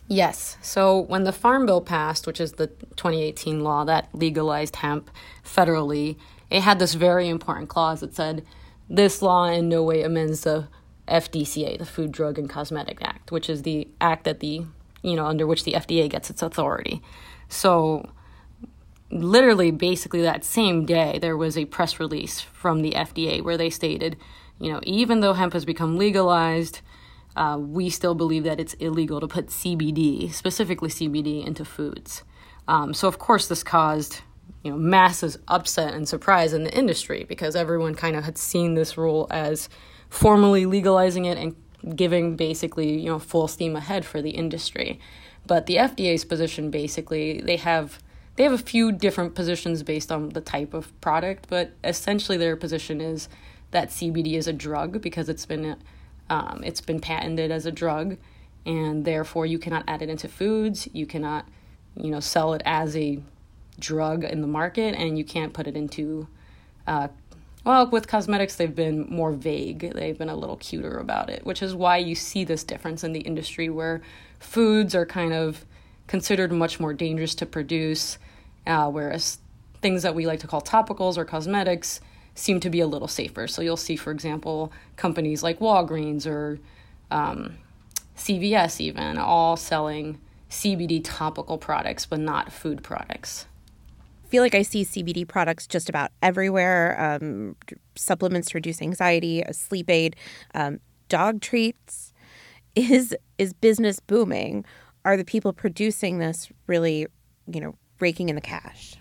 Yes. 0.09 0.57
So 0.63 1.01
when 1.01 1.25
the 1.25 1.33
Farm 1.33 1.67
Bill 1.67 1.81
passed, 1.81 2.27
which 2.27 2.41
is 2.41 2.53
the 2.53 2.69
2018 2.69 3.65
law 3.65 3.85
that 3.85 4.09
legalized 4.13 4.77
hemp 4.77 5.11
federally, 5.45 6.17
it 6.51 6.63
had 6.63 6.79
this 6.79 6.95
very 6.95 7.29
important 7.29 7.69
clause 7.69 8.01
that 8.01 8.15
said 8.15 8.45
this 8.89 9.23
law 9.23 9.47
in 9.47 9.69
no 9.69 9.83
way 9.83 10.03
amends 10.03 10.43
the 10.43 10.69
FDCA, 11.09 11.79
the 11.79 11.87
Food, 11.87 12.13
Drug, 12.13 12.39
and 12.39 12.51
Cosmetic 12.51 12.99
Act, 13.03 13.31
which 13.31 13.49
is 13.49 13.63
the 13.63 13.89
act 14.01 14.25
that 14.25 14.41
the 14.41 14.65
you 15.03 15.15
know 15.15 15.27
under 15.27 15.47
which 15.47 15.65
the 15.65 15.73
FDA 15.73 16.09
gets 16.09 16.31
its 16.31 16.43
authority. 16.43 17.03
So 17.49 18.11
literally 19.11 19.71
basically 19.71 20.23
that 20.23 20.45
same 20.45 20.85
day 20.85 21.19
there 21.21 21.37
was 21.37 21.57
a 21.57 21.65
press 21.67 22.01
release 22.01 22.41
from 22.41 22.83
the 22.83 22.93
FDA 22.93 23.43
where 23.43 23.57
they 23.57 23.71
stated, 23.71 24.17
you 24.59 24.73
know, 24.73 24.81
even 24.83 25.21
though 25.21 25.33
hemp 25.33 25.53
has 25.53 25.65
become 25.65 25.97
legalized, 25.97 26.81
uh, 27.37 27.57
we 27.61 27.89
still 27.89 28.15
believe 28.15 28.45
that 28.45 28.59
it's 28.59 28.75
illegal 28.75 29.21
to 29.21 29.29
put 29.29 29.49
CBD, 29.49 30.33
specifically 30.33 30.89
CBD, 30.89 31.47
into 31.47 31.65
foods. 31.65 32.25
Um, 32.67 32.95
so 32.95 33.07
of 33.07 33.19
course 33.19 33.47
this 33.47 33.63
caused 33.63 34.23
you 34.67 34.73
know 34.73 34.79
massive 34.79 35.37
upset 35.47 35.95
and 35.95 36.09
surprise 36.09 36.53
in 36.53 36.65
the 36.65 36.77
industry 36.77 37.25
because 37.29 37.55
everyone 37.55 37.95
kind 37.95 38.17
of 38.17 38.25
had 38.25 38.37
seen 38.37 38.75
this 38.75 38.99
rule 38.99 39.29
as 39.31 39.69
formally 40.11 40.67
legalizing 40.67 41.25
it 41.25 41.39
and 41.39 41.55
giving 41.95 42.35
basically 42.35 42.99
you 42.99 43.07
know 43.07 43.21
full 43.21 43.47
steam 43.47 43.77
ahead 43.77 44.05
for 44.05 44.21
the 44.21 44.31
industry. 44.31 44.99
But 45.47 45.67
the 45.67 45.77
FDA's 45.77 46.25
position 46.25 46.71
basically 46.71 47.41
they 47.41 47.57
have 47.59 48.01
they 48.35 48.43
have 48.43 48.53
a 48.53 48.59
few 48.59 48.91
different 48.91 49.37
positions 49.37 49.85
based 49.85 50.11
on 50.11 50.31
the 50.31 50.41
type 50.41 50.75
of 50.75 51.01
product, 51.01 51.47
but 51.49 51.71
essentially 51.85 52.37
their 52.37 52.57
position 52.57 53.01
is 53.01 53.29
that 53.71 53.91
CBD 53.91 54.35
is 54.35 54.49
a 54.49 54.53
drug 54.53 55.01
because 55.01 55.29
it's 55.29 55.47
been 55.47 55.77
um, 56.29 56.61
it's 56.65 56.81
been 56.81 56.99
patented 56.99 57.53
as 57.53 57.67
a 57.67 57.73
drug, 57.73 58.17
and 58.67 59.05
therefore 59.05 59.47
you 59.47 59.61
cannot 59.61 59.85
add 59.87 60.03
it 60.03 60.09
into 60.09 60.27
foods. 60.27 60.89
You 60.93 61.07
cannot, 61.07 61.47
you 61.95 62.11
know, 62.11 62.19
sell 62.19 62.53
it 62.53 62.63
as 62.65 62.97
a 62.97 63.21
drug 63.79 64.25
in 64.25 64.41
the 64.41 64.47
market, 64.47 64.95
and 64.95 65.19
you 65.19 65.25
can't 65.25 65.53
put 65.53 65.67
it 65.67 65.77
into. 65.77 66.27
Uh, 66.87 67.09
well, 67.65 67.89
with 67.89 68.07
cosmetics, 68.07 68.55
they've 68.57 68.75
been 68.75 69.07
more 69.09 69.33
vague. 69.33 69.93
They've 69.93 70.17
been 70.17 70.29
a 70.29 70.37
little 70.37 70.57
cuter 70.57 70.99
about 70.99 71.31
it, 71.31 71.45
which 71.45 71.63
is 71.63 71.75
why 71.75 71.97
you 71.97 72.15
see 72.15 72.45
this 72.45 72.63
difference 72.63 73.03
in 73.03 73.13
the 73.13 73.21
industry 73.21 73.69
where 73.69 74.03
foods 74.39 74.95
are 74.95 75.05
kind 75.05 75.33
of 75.33 75.65
considered 76.07 76.53
much 76.53 76.79
more 76.79 76.95
dangerous 76.95 77.35
to 77.35 77.47
produce, 77.47 78.19
uh, 78.67 78.89
whereas 78.89 79.39
things 79.83 80.05
that 80.05 80.15
we 80.15 80.27
like 80.27 80.41
to 80.41 80.47
call 80.47 80.61
topicals 80.61 81.17
or 81.17 81.25
cosmetics 81.25 82.01
seem 82.37 82.61
to 82.61 82.71
be 82.71 82.81
a 82.81 82.87
little 82.87 83.09
safer. 83.09 83.49
So 83.49 83.63
you'll 83.63 83.77
see, 83.77 83.97
for 83.97 84.13
example, 84.13 84.73
companies 84.97 85.43
like 85.43 85.59
Walgreens 85.59 86.27
or 86.27 86.61
um, 87.11 87.57
CVS, 88.17 88.81
even, 88.81 89.19
all 89.19 89.57
selling 89.57 90.21
CBD 90.51 91.01
topical 91.03 91.59
products, 91.59 92.07
but 92.07 92.21
not 92.21 92.53
food 92.53 92.83
products. 92.83 93.47
Feel 94.29 94.43
like 94.43 94.55
I 94.55 94.63
see 94.63 94.85
CBD 94.85 95.27
products 95.27 95.67
just 95.67 95.89
about 95.89 96.11
everywhere 96.23 97.19
um, 97.21 97.57
supplements 97.95 98.51
to 98.51 98.57
reduce 98.57 98.83
anxiety, 98.83 99.43
a 99.43 99.53
sleep 99.53 99.89
aid, 99.89 100.17
um, 100.55 100.81
dog 101.09 101.41
treats. 101.41 102.13
Is, 102.75 103.17
is 103.39 103.53
business 103.55 104.01
booming? 104.01 104.65
Are 105.05 105.17
the 105.17 105.25
people 105.25 105.53
producing 105.53 106.19
this 106.19 106.49
really, 106.67 107.07
you 107.47 107.61
know, 107.61 107.75
raking 108.01 108.29
in 108.29 108.35
the 108.35 108.43
cash? 108.43 108.97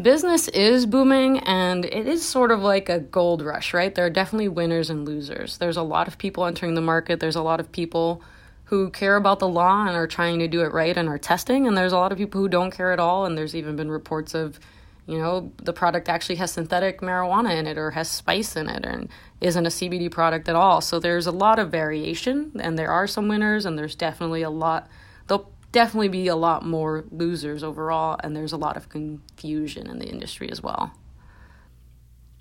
business 0.00 0.48
is 0.48 0.86
booming 0.86 1.38
and 1.40 1.84
it 1.84 2.06
is 2.06 2.26
sort 2.26 2.50
of 2.50 2.60
like 2.60 2.88
a 2.88 2.98
gold 2.98 3.42
rush, 3.42 3.72
right? 3.72 3.94
There 3.94 4.04
are 4.04 4.10
definitely 4.10 4.48
winners 4.48 4.90
and 4.90 5.04
losers. 5.06 5.58
There's 5.58 5.76
a 5.76 5.82
lot 5.82 6.08
of 6.08 6.18
people 6.18 6.44
entering 6.44 6.74
the 6.74 6.80
market, 6.80 7.20
there's 7.20 7.36
a 7.36 7.42
lot 7.42 7.60
of 7.60 7.70
people 7.70 8.22
who 8.64 8.90
care 8.90 9.16
about 9.16 9.38
the 9.38 9.48
law 9.48 9.86
and 9.86 9.96
are 9.96 10.06
trying 10.06 10.38
to 10.38 10.48
do 10.48 10.62
it 10.62 10.72
right 10.72 10.96
and 10.96 11.08
are 11.08 11.18
testing, 11.18 11.66
and 11.66 11.76
there's 11.76 11.92
a 11.92 11.98
lot 11.98 12.12
of 12.12 12.18
people 12.18 12.40
who 12.40 12.48
don't 12.48 12.70
care 12.70 12.92
at 12.92 13.00
all. 13.00 13.26
And 13.26 13.36
there's 13.36 13.54
even 13.54 13.76
been 13.76 13.90
reports 13.90 14.34
of, 14.34 14.58
you 15.06 15.18
know, 15.18 15.52
the 15.62 15.72
product 15.72 16.08
actually 16.08 16.36
has 16.36 16.52
synthetic 16.52 17.00
marijuana 17.00 17.58
in 17.58 17.66
it 17.66 17.76
or 17.76 17.90
has 17.90 18.08
spice 18.08 18.56
in 18.56 18.68
it 18.68 18.84
and 18.86 19.08
isn't 19.40 19.66
a 19.66 19.68
CBD 19.68 20.10
product 20.10 20.48
at 20.48 20.56
all. 20.56 20.80
So 20.80 20.98
there's 20.98 21.26
a 21.26 21.32
lot 21.32 21.58
of 21.58 21.70
variation, 21.70 22.52
and 22.58 22.78
there 22.78 22.90
are 22.90 23.06
some 23.06 23.28
winners, 23.28 23.66
and 23.66 23.78
there's 23.78 23.94
definitely 23.94 24.42
a 24.42 24.50
lot. 24.50 24.88
There'll 25.26 25.52
definitely 25.72 26.08
be 26.08 26.28
a 26.28 26.36
lot 26.36 26.64
more 26.64 27.04
losers 27.10 27.62
overall, 27.62 28.18
and 28.24 28.34
there's 28.34 28.52
a 28.52 28.56
lot 28.56 28.78
of 28.78 28.88
confusion 28.88 29.88
in 29.88 29.98
the 29.98 30.06
industry 30.06 30.50
as 30.50 30.62
well. 30.62 30.92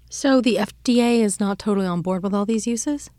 So 0.10 0.40
the 0.40 0.58
FDA 0.58 1.22
is 1.22 1.40
not 1.40 1.58
totally 1.58 1.88
on 1.88 2.02
board 2.02 2.22
with 2.22 2.36
all 2.36 2.46
these 2.46 2.68
uses? 2.68 3.10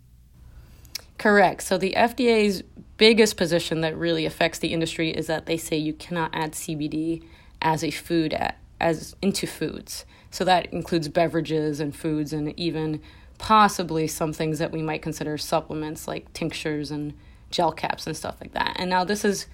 Correct. 1.18 1.62
So 1.62 1.76
the 1.76 1.92
FDA's 1.96 2.62
biggest 2.96 3.36
position 3.36 3.80
that 3.80 3.96
really 3.96 4.26
affects 4.26 4.58
the 4.58 4.72
industry 4.72 5.10
is 5.10 5.26
that 5.26 5.46
they 5.46 5.56
say 5.56 5.76
you 5.76 5.92
cannot 5.92 6.30
add 6.34 6.52
CBD 6.52 7.24
as 7.60 7.82
a 7.82 7.90
food 7.90 8.36
as 8.80 9.16
into 9.22 9.46
foods. 9.46 10.04
So 10.30 10.44
that 10.44 10.72
includes 10.72 11.08
beverages 11.08 11.80
and 11.80 11.94
foods 11.94 12.32
and 12.32 12.58
even 12.58 13.00
possibly 13.38 14.06
some 14.06 14.32
things 14.32 14.58
that 14.58 14.72
we 14.72 14.82
might 14.82 15.02
consider 15.02 15.38
supplements 15.38 16.06
like 16.06 16.32
tinctures 16.32 16.90
and 16.90 17.14
gel 17.50 17.72
caps 17.72 18.06
and 18.06 18.16
stuff 18.16 18.36
like 18.40 18.52
that. 18.52 18.76
And 18.76 18.90
now 18.90 19.04
this 19.04 19.24
is 19.24 19.46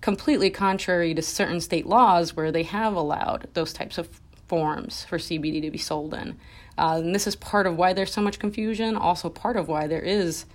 completely 0.00 0.50
contrary 0.50 1.14
to 1.14 1.22
certain 1.22 1.60
state 1.60 1.86
laws 1.86 2.34
where 2.34 2.50
they 2.50 2.64
have 2.64 2.94
allowed 2.94 3.48
those 3.54 3.72
types 3.72 3.98
of 3.98 4.20
forms 4.48 5.04
for 5.04 5.18
CBD 5.18 5.62
to 5.62 5.70
be 5.70 5.78
sold 5.78 6.12
in. 6.12 6.36
Uh, 6.76 7.00
and 7.02 7.14
this 7.14 7.26
is 7.26 7.36
part 7.36 7.66
of 7.66 7.76
why 7.76 7.92
there's 7.92 8.12
so 8.12 8.20
much 8.20 8.38
confusion, 8.38 8.96
also 8.96 9.28
part 9.28 9.56
of 9.56 9.68
why 9.68 9.86
there 9.86 10.00
is, 10.00 10.46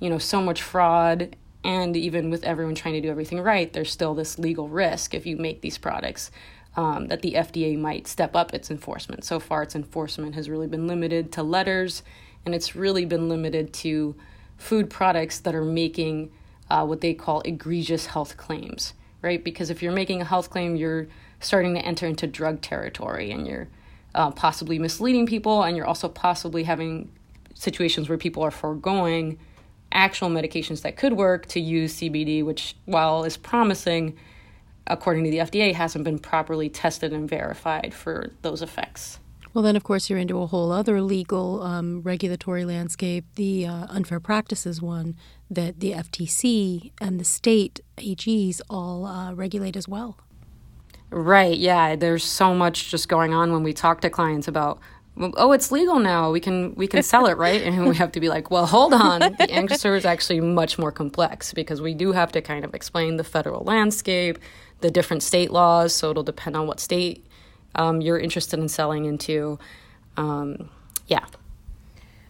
you 0.00 0.08
know, 0.08 0.18
so 0.18 0.40
much 0.40 0.62
fraud. 0.62 1.36
And 1.64 1.96
even 1.96 2.28
with 2.30 2.44
everyone 2.44 2.74
trying 2.74 2.94
to 2.94 3.00
do 3.00 3.10
everything 3.10 3.40
right, 3.40 3.72
there's 3.72 3.90
still 3.90 4.14
this 4.14 4.38
legal 4.38 4.68
risk 4.68 5.14
if 5.14 5.24
you 5.24 5.36
make 5.36 5.62
these 5.62 5.78
products 5.78 6.30
um, 6.76 7.06
that 7.08 7.22
the 7.22 7.32
FDA 7.32 7.78
might 7.78 8.06
step 8.06 8.36
up 8.36 8.52
its 8.52 8.70
enforcement. 8.70 9.24
So 9.24 9.40
far, 9.40 9.62
its 9.62 9.74
enforcement 9.74 10.34
has 10.34 10.50
really 10.50 10.66
been 10.66 10.86
limited 10.86 11.32
to 11.32 11.42
letters, 11.42 12.02
and 12.44 12.54
it's 12.54 12.76
really 12.76 13.06
been 13.06 13.28
limited 13.28 13.72
to 13.74 14.14
food 14.58 14.90
products 14.90 15.38
that 15.40 15.54
are 15.54 15.64
making 15.64 16.30
uh, 16.68 16.84
what 16.84 17.00
they 17.00 17.14
call 17.14 17.40
egregious 17.42 18.06
health 18.06 18.36
claims, 18.36 18.92
right? 19.22 19.42
Because 19.42 19.70
if 19.70 19.82
you're 19.82 19.92
making 19.92 20.20
a 20.20 20.24
health 20.24 20.50
claim, 20.50 20.76
you're 20.76 21.06
starting 21.40 21.74
to 21.74 21.80
enter 21.80 22.06
into 22.06 22.26
drug 22.26 22.60
territory 22.60 23.30
and 23.30 23.46
you're 23.46 23.68
uh, 24.14 24.30
possibly 24.30 24.78
misleading 24.78 25.26
people, 25.26 25.62
and 25.62 25.76
you're 25.76 25.86
also 25.86 26.08
possibly 26.08 26.64
having 26.64 27.10
situations 27.54 28.08
where 28.08 28.18
people 28.18 28.42
are 28.42 28.50
foregoing 28.50 29.38
actual 29.94 30.28
medications 30.28 30.82
that 30.82 30.96
could 30.96 31.14
work 31.14 31.46
to 31.46 31.60
use 31.60 31.96
CBD, 31.96 32.44
which, 32.44 32.76
while 32.84 33.24
is 33.24 33.36
promising, 33.36 34.16
according 34.86 35.24
to 35.24 35.30
the 35.30 35.38
FDA, 35.38 35.72
hasn't 35.72 36.04
been 36.04 36.18
properly 36.18 36.68
tested 36.68 37.12
and 37.12 37.28
verified 37.28 37.94
for 37.94 38.32
those 38.42 38.60
effects. 38.60 39.20
Well, 39.54 39.62
then, 39.62 39.76
of 39.76 39.84
course, 39.84 40.10
you're 40.10 40.18
into 40.18 40.42
a 40.42 40.46
whole 40.46 40.72
other 40.72 41.00
legal 41.00 41.62
um, 41.62 42.02
regulatory 42.02 42.64
landscape, 42.64 43.24
the 43.36 43.66
uh, 43.66 43.86
unfair 43.88 44.18
practices 44.18 44.82
one 44.82 45.16
that 45.48 45.78
the 45.78 45.92
FTC 45.92 46.90
and 47.00 47.20
the 47.20 47.24
state 47.24 47.78
AGs 47.98 48.60
all 48.68 49.06
uh, 49.06 49.32
regulate 49.32 49.76
as 49.76 49.86
well. 49.86 50.18
Right, 51.10 51.56
yeah. 51.56 51.94
There's 51.94 52.24
so 52.24 52.52
much 52.52 52.90
just 52.90 53.08
going 53.08 53.32
on 53.32 53.52
when 53.52 53.62
we 53.62 53.72
talk 53.72 54.00
to 54.00 54.10
clients 54.10 54.48
about 54.48 54.80
oh 55.16 55.52
it's 55.52 55.70
legal 55.70 56.00
now 56.00 56.32
we 56.32 56.40
can 56.40 56.74
we 56.74 56.86
can 56.86 57.02
sell 57.02 57.26
it 57.26 57.36
right 57.36 57.62
and 57.62 57.86
we 57.88 57.94
have 57.94 58.10
to 58.10 58.18
be 58.18 58.28
like 58.28 58.50
well 58.50 58.66
hold 58.66 58.92
on 58.92 59.20
the 59.20 59.48
answer 59.50 59.94
is 59.94 60.04
actually 60.04 60.40
much 60.40 60.78
more 60.78 60.90
complex 60.90 61.52
because 61.52 61.80
we 61.80 61.94
do 61.94 62.12
have 62.12 62.32
to 62.32 62.42
kind 62.42 62.64
of 62.64 62.74
explain 62.74 63.16
the 63.16 63.24
federal 63.24 63.62
landscape 63.62 64.38
the 64.80 64.90
different 64.90 65.22
state 65.22 65.52
laws 65.52 65.94
so 65.94 66.10
it'll 66.10 66.24
depend 66.24 66.56
on 66.56 66.66
what 66.66 66.80
state 66.80 67.24
um, 67.74 68.00
you're 68.00 68.18
interested 68.18 68.58
in 68.58 68.68
selling 68.68 69.04
into. 69.04 69.58
Um, 70.16 70.70
yeah. 71.06 71.24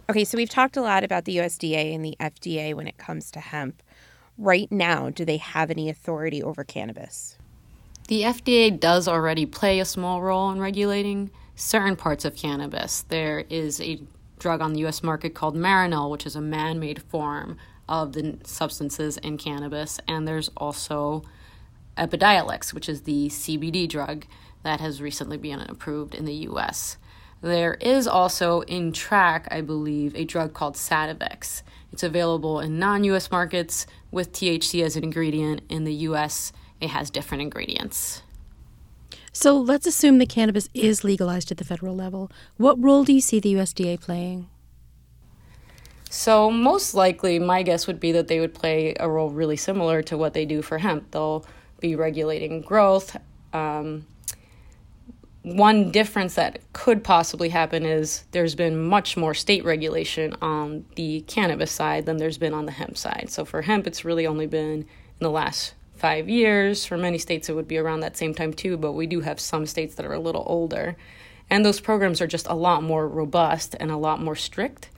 Okay, 0.09 0.25
so 0.25 0.37
we've 0.37 0.51
talked 0.51 0.77
a 0.77 0.83
lot 0.83 1.05
about 1.05 1.25
the 1.25 1.39
USDA 1.39 1.95
and 1.95 2.05
the 2.05 2.17
FDA 2.21 2.75
when 2.75 2.87
it 2.87 2.99
comes 2.99 3.31
to 3.33 3.41
hemp. 3.41 3.83
Right 4.37 4.71
now, 4.71 5.11
do 5.11 5.25
they 5.25 5.37
have 5.37 5.71
any 5.71 5.89
authority 5.89 6.43
over 6.43 6.65
cannabis? 6.65 7.39
The 8.09 8.23
FDA 8.23 8.79
does 8.79 9.09
already 9.09 9.47
play 9.47 9.81
a 9.81 9.85
small 9.85 10.21
role 10.21 10.51
in 10.51 10.61
regulating 10.61 11.31
certain 11.57 11.97
parts 11.97 12.25
of 12.25 12.35
cannabis. 12.35 13.03
There 13.03 13.45
is 13.49 13.81
a 13.81 14.01
drug 14.39 14.61
on 14.61 14.73
the 14.73 14.85
US 14.87 15.03
market 15.03 15.35
called 15.35 15.57
Marinol, 15.57 16.11
which 16.11 16.27
is 16.27 16.37
a 16.37 16.41
man 16.41 16.79
made 16.79 17.03
form 17.03 17.57
of 17.89 18.13
the 18.13 18.39
substances 18.45 19.17
in 19.19 19.39
cannabis. 19.39 20.01
And 20.09 20.27
there's 20.27 20.51
also 20.57 21.23
Epidiolex, 21.97 22.73
which 22.73 22.89
is 22.89 23.03
the 23.03 23.29
CBD 23.29 23.89
drug 23.89 24.27
that 24.63 24.81
has 24.81 25.01
recently 25.01 25.37
been 25.37 25.61
approved 25.61 26.15
in 26.15 26.25
the 26.25 26.35
US. 26.49 26.97
There 27.41 27.75
is 27.75 28.07
also 28.07 28.63
in 28.63 28.93
track, 28.93 29.47
I 29.51 29.61
believe, 29.61 30.17
a 30.17 30.25
drug 30.25 30.55
called 30.55 30.77
Sativex. 30.77 31.63
It's 31.93 32.03
available 32.03 32.59
in 32.59 32.79
non 32.79 33.05
US 33.05 33.31
markets 33.31 33.87
with 34.11 34.33
THC 34.33 34.83
as 34.83 34.97
an 34.97 35.05
ingredient. 35.05 35.61
In 35.69 35.85
the 35.85 35.95
US, 36.09 36.53
it 36.81 36.89
has 36.89 37.11
different 37.11 37.43
ingredients. 37.43 38.23
So 39.35 39.59
let's 39.59 39.87
assume 39.87 40.19
that 40.19 40.31
cannabis 40.31 40.71
is 40.73 41.05
legalized 41.05 41.51
at 41.51 41.59
the 41.59 41.65
federal 41.65 41.95
level. 41.95 42.31
What 42.57 42.83
role 42.83 43.05
do 43.05 43.13
you 43.13 43.21
see 43.21 43.41
the 43.41 43.53
USDA 43.55 44.01
playing? 44.01 44.49
So, 46.09 46.49
most 46.49 46.95
likely, 46.95 47.41
my 47.41 47.65
guess 47.65 47.89
would 47.89 47.99
be 47.99 48.13
that 48.13 48.29
they 48.29 48.39
would 48.39 48.55
play 48.55 48.95
a 49.01 49.11
role 49.11 49.31
really 49.31 49.57
similar 49.57 50.01
to 50.03 50.17
what 50.17 50.33
they 50.33 50.47
do 50.47 50.63
for 50.63 50.79
hemp. 50.79 51.11
They'll 51.11 51.45
be 51.81 51.97
regulating 51.97 52.63
growth, 52.63 53.17
um, 53.53 54.07
one 55.45 55.91
difference 55.91 56.37
that 56.37 56.59
could 56.73 57.05
possibly 57.05 57.51
happen 57.51 57.85
is 57.85 58.25
there's 58.31 58.55
been 58.55 58.83
much 58.83 59.15
more 59.15 59.35
state 59.35 59.63
regulation 59.63 60.35
on 60.41 60.87
the 60.97 61.21
cannabis 61.23 61.71
side 61.71 62.07
than 62.07 62.17
there's 62.17 62.39
been 62.39 62.55
on 62.55 62.65
the 62.65 62.73
hemp 62.73 62.97
side. 62.97 63.27
So 63.29 63.45
for 63.45 63.61
hemp, 63.61 63.87
it's 63.87 64.07
really 64.07 64.27
only 64.27 64.47
been 64.47 64.81
in 64.81 64.87
the 65.21 65.31
last 65.31 65.75
five 65.97 66.29
years. 66.29 66.85
For 66.85 66.97
many 66.97 67.19
states, 67.19 67.49
it 67.49 67.55
would 67.55 67.69
be 67.69 67.79
around 67.79 68.01
that 68.01 68.17
same 68.17 68.35
time 68.35 68.53
too, 68.53 68.77
but 68.77 68.93
we 68.93 69.07
do 69.07 69.21
have 69.21 69.41
some 69.41 69.67
states 69.67 69.95
that 69.95 70.07
are 70.07 70.13
a 70.13 70.21
little 70.21 70.45
older. 70.47 70.97
And 71.51 71.65
those 71.65 71.81
programs 71.81 72.21
are 72.21 72.27
just 72.27 72.47
a 72.47 72.55
lot 72.55 72.83
more 72.83 73.07
robust 73.09 73.77
and 73.79 73.91
a 73.91 73.97
lot 73.97 74.21
more 74.21 74.37
strict. 74.37 74.91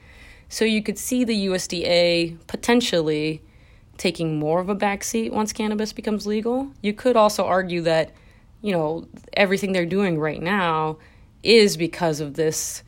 So 0.49 0.65
you 0.65 0.81
could 0.81 0.97
see 0.97 1.23
the 1.23 1.47
USDA 1.47 2.37
potentially 2.47 3.41
taking 3.97 4.39
more 4.39 4.59
of 4.59 4.69
a 4.69 4.75
backseat 4.75 5.31
once 5.31 5.51
cannabis 5.51 5.91
becomes 5.91 6.25
legal. 6.25 6.71
You 6.81 6.93
could 6.93 7.17
also 7.17 7.45
argue 7.45 7.81
that 7.81 8.11
you 8.61 8.71
know, 8.71 9.07
everything 9.33 9.71
they're 9.71 9.85
doing 9.85 10.19
right 10.19 10.41
now 10.41 10.97
is 11.43 11.77
because 11.77 12.19
of 12.19 12.33
this 12.33 12.83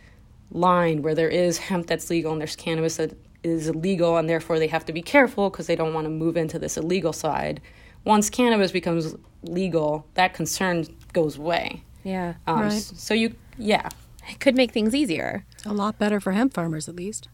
line 0.51 1.01
where 1.01 1.15
there 1.15 1.29
is 1.29 1.57
hemp 1.57 1.87
that's 1.87 2.09
legal 2.09 2.31
and 2.31 2.41
there's 2.41 2.55
cannabis 2.55 2.97
that 2.97 3.13
is 3.43 3.69
illegal, 3.69 4.17
and 4.17 4.27
therefore 4.27 4.59
they 4.59 4.67
have 4.67 4.85
to 4.85 4.91
be 4.91 5.01
careful 5.01 5.49
because 5.49 5.67
they 5.67 5.75
don't 5.75 5.93
want 5.93 6.05
to 6.05 6.09
move 6.09 6.35
into 6.35 6.59
this 6.59 6.75
illegal 6.75 7.13
side. 7.13 7.61
Once 8.05 8.29
cannabis 8.29 8.71
becomes 8.71 9.15
legal, 9.43 10.05
that 10.15 10.33
concern 10.33 10.85
goes 11.13 11.37
away. 11.37 11.83
Yeah. 12.03 12.35
Um, 12.47 12.61
right. 12.61 12.81
So 12.81 13.13
you, 13.13 13.35
yeah. 13.57 13.89
It 14.29 14.39
could 14.39 14.55
make 14.55 14.71
things 14.71 14.93
easier. 14.93 15.45
A 15.65 15.73
lot 15.73 15.97
better 15.97 16.19
for 16.19 16.33
hemp 16.33 16.53
farmers, 16.53 16.87
at 16.87 16.95
least. 16.95 17.29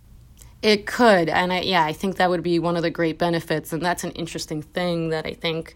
It 0.61 0.85
could. 0.85 1.29
And 1.29 1.51
I, 1.51 1.61
yeah, 1.61 1.83
I 1.83 1.93
think 1.93 2.15
that 2.17 2.29
would 2.29 2.41
be 2.41 2.57
one 2.57 2.77
of 2.77 2.83
the 2.83 2.89
great 2.89 3.17
benefits. 3.17 3.73
And 3.73 3.81
that's 3.81 4.03
an 4.03 4.11
interesting 4.11 4.61
thing 4.61 5.09
that 5.09 5.25
I 5.25 5.33
think 5.33 5.75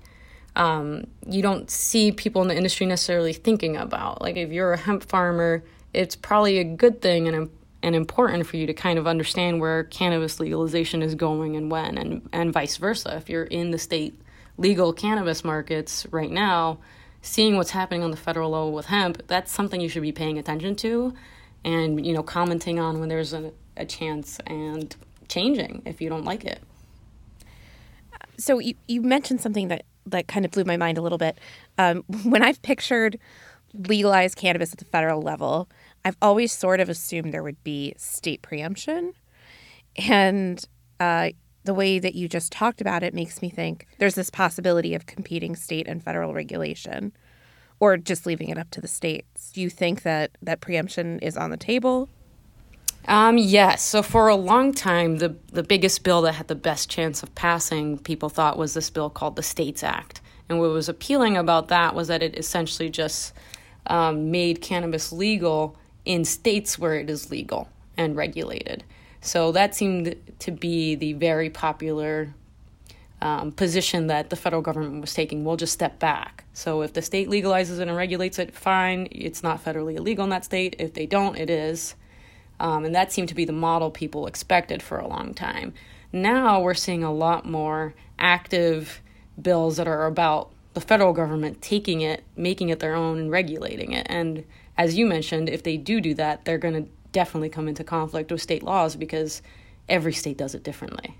um, 0.55 1.05
you 1.27 1.41
don't 1.41 1.69
see 1.69 2.11
people 2.11 2.41
in 2.41 2.47
the 2.47 2.55
industry 2.55 2.85
necessarily 2.85 3.33
thinking 3.33 3.77
about. 3.77 4.21
Like 4.21 4.35
if 4.35 4.51
you're 4.51 4.73
a 4.73 4.77
hemp 4.77 5.03
farmer, 5.03 5.63
it's 5.93 6.15
probably 6.15 6.59
a 6.59 6.63
good 6.63 7.01
thing 7.01 7.27
and 7.27 7.49
and 7.81 7.95
important 7.95 8.45
for 8.45 8.57
you 8.57 8.67
to 8.67 8.73
kind 8.73 8.99
of 8.99 9.07
understand 9.07 9.61
where 9.61 9.85
cannabis 9.85 10.37
legalization 10.41 11.01
is 11.01 11.15
going 11.15 11.55
and 11.55 11.71
when, 11.71 11.97
and 11.97 12.27
and 12.33 12.51
vice 12.51 12.77
versa. 12.77 13.15
If 13.15 13.29
you're 13.29 13.45
in 13.45 13.71
the 13.71 13.77
state 13.77 14.19
legal 14.59 14.93
cannabis 14.93 15.43
markets 15.43 16.05
right 16.11 16.29
now, 16.29 16.79
seeing 17.21 17.55
what's 17.55 17.71
happening 17.71 18.03
on 18.03 18.11
the 18.11 18.17
federal 18.17 18.51
level 18.51 18.73
with 18.73 18.87
hemp, 18.87 19.23
that's 19.27 19.51
something 19.51 19.81
you 19.81 19.89
should 19.89 20.01
be 20.01 20.11
paying 20.11 20.37
attention 20.37 20.75
to, 20.75 21.13
and 21.63 22.05
you 22.05 22.13
know 22.13 22.21
commenting 22.21 22.79
on 22.79 22.99
when 22.99 23.09
there's 23.09 23.33
a, 23.33 23.51
a 23.77 23.85
chance 23.85 24.39
and 24.45 24.95
changing 25.27 25.81
if 25.85 26.01
you 26.01 26.09
don't 26.09 26.25
like 26.25 26.43
it. 26.45 26.59
So 28.37 28.59
you, 28.59 28.75
you 28.87 29.01
mentioned 29.01 29.41
something 29.41 29.69
that 29.69 29.85
that 30.05 30.27
kind 30.27 30.45
of 30.45 30.51
blew 30.51 30.63
my 30.63 30.77
mind 30.77 30.97
a 30.97 31.01
little 31.01 31.17
bit. 31.17 31.39
Um, 31.77 32.03
when 32.23 32.43
I've 32.43 32.61
pictured 32.61 33.17
legalized 33.73 34.35
cannabis 34.35 34.73
at 34.73 34.79
the 34.79 34.85
federal 34.85 35.21
level, 35.21 35.69
I've 36.03 36.17
always 36.21 36.51
sort 36.51 36.79
of 36.79 36.89
assumed 36.89 37.33
there 37.33 37.43
would 37.43 37.63
be 37.63 37.93
state 37.97 38.41
preemption. 38.41 39.13
And 39.95 40.63
uh, 40.99 41.29
the 41.63 41.73
way 41.73 41.99
that 41.99 42.15
you 42.15 42.27
just 42.27 42.51
talked 42.51 42.81
about 42.81 43.03
it 43.03 43.13
makes 43.13 43.41
me 43.41 43.49
think 43.49 43.87
there's 43.97 44.15
this 44.15 44.29
possibility 44.29 44.95
of 44.95 45.05
competing 45.05 45.55
state 45.55 45.87
and 45.87 46.03
federal 46.03 46.33
regulation 46.33 47.11
or 47.79 47.97
just 47.97 48.25
leaving 48.25 48.49
it 48.49 48.57
up 48.57 48.69
to 48.71 48.81
the 48.81 48.87
states. 48.87 49.51
Do 49.51 49.61
you 49.61 49.69
think 49.69 50.01
that 50.03 50.31
that 50.41 50.61
preemption 50.61 51.19
is 51.19 51.37
on 51.37 51.49
the 51.49 51.57
table? 51.57 52.09
Um, 53.07 53.37
yes. 53.37 53.81
So 53.81 54.03
for 54.03 54.27
a 54.27 54.35
long 54.35 54.73
time, 54.73 55.17
the 55.17 55.35
the 55.51 55.63
biggest 55.63 56.03
bill 56.03 56.21
that 56.23 56.33
had 56.33 56.47
the 56.47 56.55
best 56.55 56.89
chance 56.89 57.23
of 57.23 57.33
passing, 57.33 57.97
people 57.99 58.29
thought 58.29 58.57
was 58.57 58.73
this 58.73 58.89
bill 58.89 59.09
called 59.09 59.35
the 59.35 59.43
States 59.43 59.83
Act. 59.83 60.21
And 60.49 60.59
what 60.59 60.69
was 60.71 60.89
appealing 60.89 61.37
about 61.37 61.69
that 61.69 61.95
was 61.95 62.07
that 62.07 62.21
it 62.21 62.37
essentially 62.37 62.89
just 62.89 63.33
um, 63.87 64.31
made 64.31 64.61
cannabis 64.61 65.11
legal 65.11 65.77
in 66.05 66.25
states 66.25 66.77
where 66.77 66.95
it 66.95 67.09
is 67.09 67.31
legal 67.31 67.69
and 67.97 68.15
regulated. 68.15 68.83
So 69.21 69.51
that 69.51 69.75
seemed 69.75 70.15
to 70.39 70.51
be 70.51 70.95
the 70.95 71.13
very 71.13 71.49
popular 71.49 72.33
um, 73.21 73.51
position 73.51 74.07
that 74.07 74.29
the 74.29 74.35
federal 74.35 74.61
government 74.61 75.01
was 75.01 75.13
taking. 75.13 75.43
We'll 75.43 75.57
just 75.57 75.73
step 75.73 75.99
back. 75.99 76.45
So 76.53 76.81
if 76.81 76.93
the 76.93 77.01
state 77.01 77.27
legalizes 77.27 77.79
it 77.79 77.87
and 77.87 77.95
regulates 77.95 78.39
it, 78.39 78.55
fine. 78.55 79.07
It's 79.11 79.43
not 79.43 79.63
federally 79.63 79.95
illegal 79.95 80.23
in 80.23 80.29
that 80.29 80.45
state. 80.45 80.75
If 80.79 80.93
they 80.93 81.05
don't, 81.05 81.37
it 81.37 81.49
is. 81.49 81.95
Um, 82.59 82.85
and 82.85 82.95
that 82.95 83.11
seemed 83.11 83.29
to 83.29 83.35
be 83.35 83.45
the 83.45 83.53
model 83.53 83.91
people 83.91 84.27
expected 84.27 84.81
for 84.81 84.97
a 84.97 85.07
long 85.07 85.33
time. 85.33 85.73
Now 86.11 86.61
we're 86.61 86.73
seeing 86.73 87.03
a 87.03 87.13
lot 87.13 87.45
more 87.45 87.93
active 88.17 89.01
bills 89.41 89.77
that 89.77 89.87
are 89.87 90.05
about 90.05 90.51
the 90.73 90.81
federal 90.81 91.13
government 91.13 91.61
taking 91.61 92.01
it, 92.01 92.23
making 92.35 92.69
it 92.69 92.79
their 92.79 92.95
own, 92.95 93.17
and 93.17 93.31
regulating 93.31 93.91
it. 93.91 94.07
And 94.09 94.45
as 94.77 94.95
you 94.95 95.05
mentioned, 95.05 95.49
if 95.49 95.63
they 95.63 95.77
do 95.77 95.99
do 96.01 96.13
that, 96.15 96.45
they're 96.45 96.57
going 96.57 96.85
to 96.85 96.89
definitely 97.11 97.49
come 97.49 97.67
into 97.67 97.83
conflict 97.83 98.31
with 98.31 98.41
state 98.41 98.63
laws 98.63 98.95
because 98.95 99.41
every 99.87 100.13
state 100.13 100.37
does 100.37 100.55
it 100.55 100.63
differently. 100.63 101.17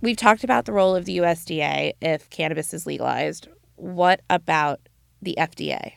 We've 0.00 0.16
talked 0.16 0.44
about 0.44 0.64
the 0.64 0.72
role 0.72 0.94
of 0.94 1.04
the 1.04 1.18
USDA 1.18 1.94
if 2.00 2.28
cannabis 2.30 2.74
is 2.74 2.86
legalized. 2.86 3.48
What 3.76 4.20
about 4.28 4.80
the 5.22 5.36
FDA? 5.38 5.92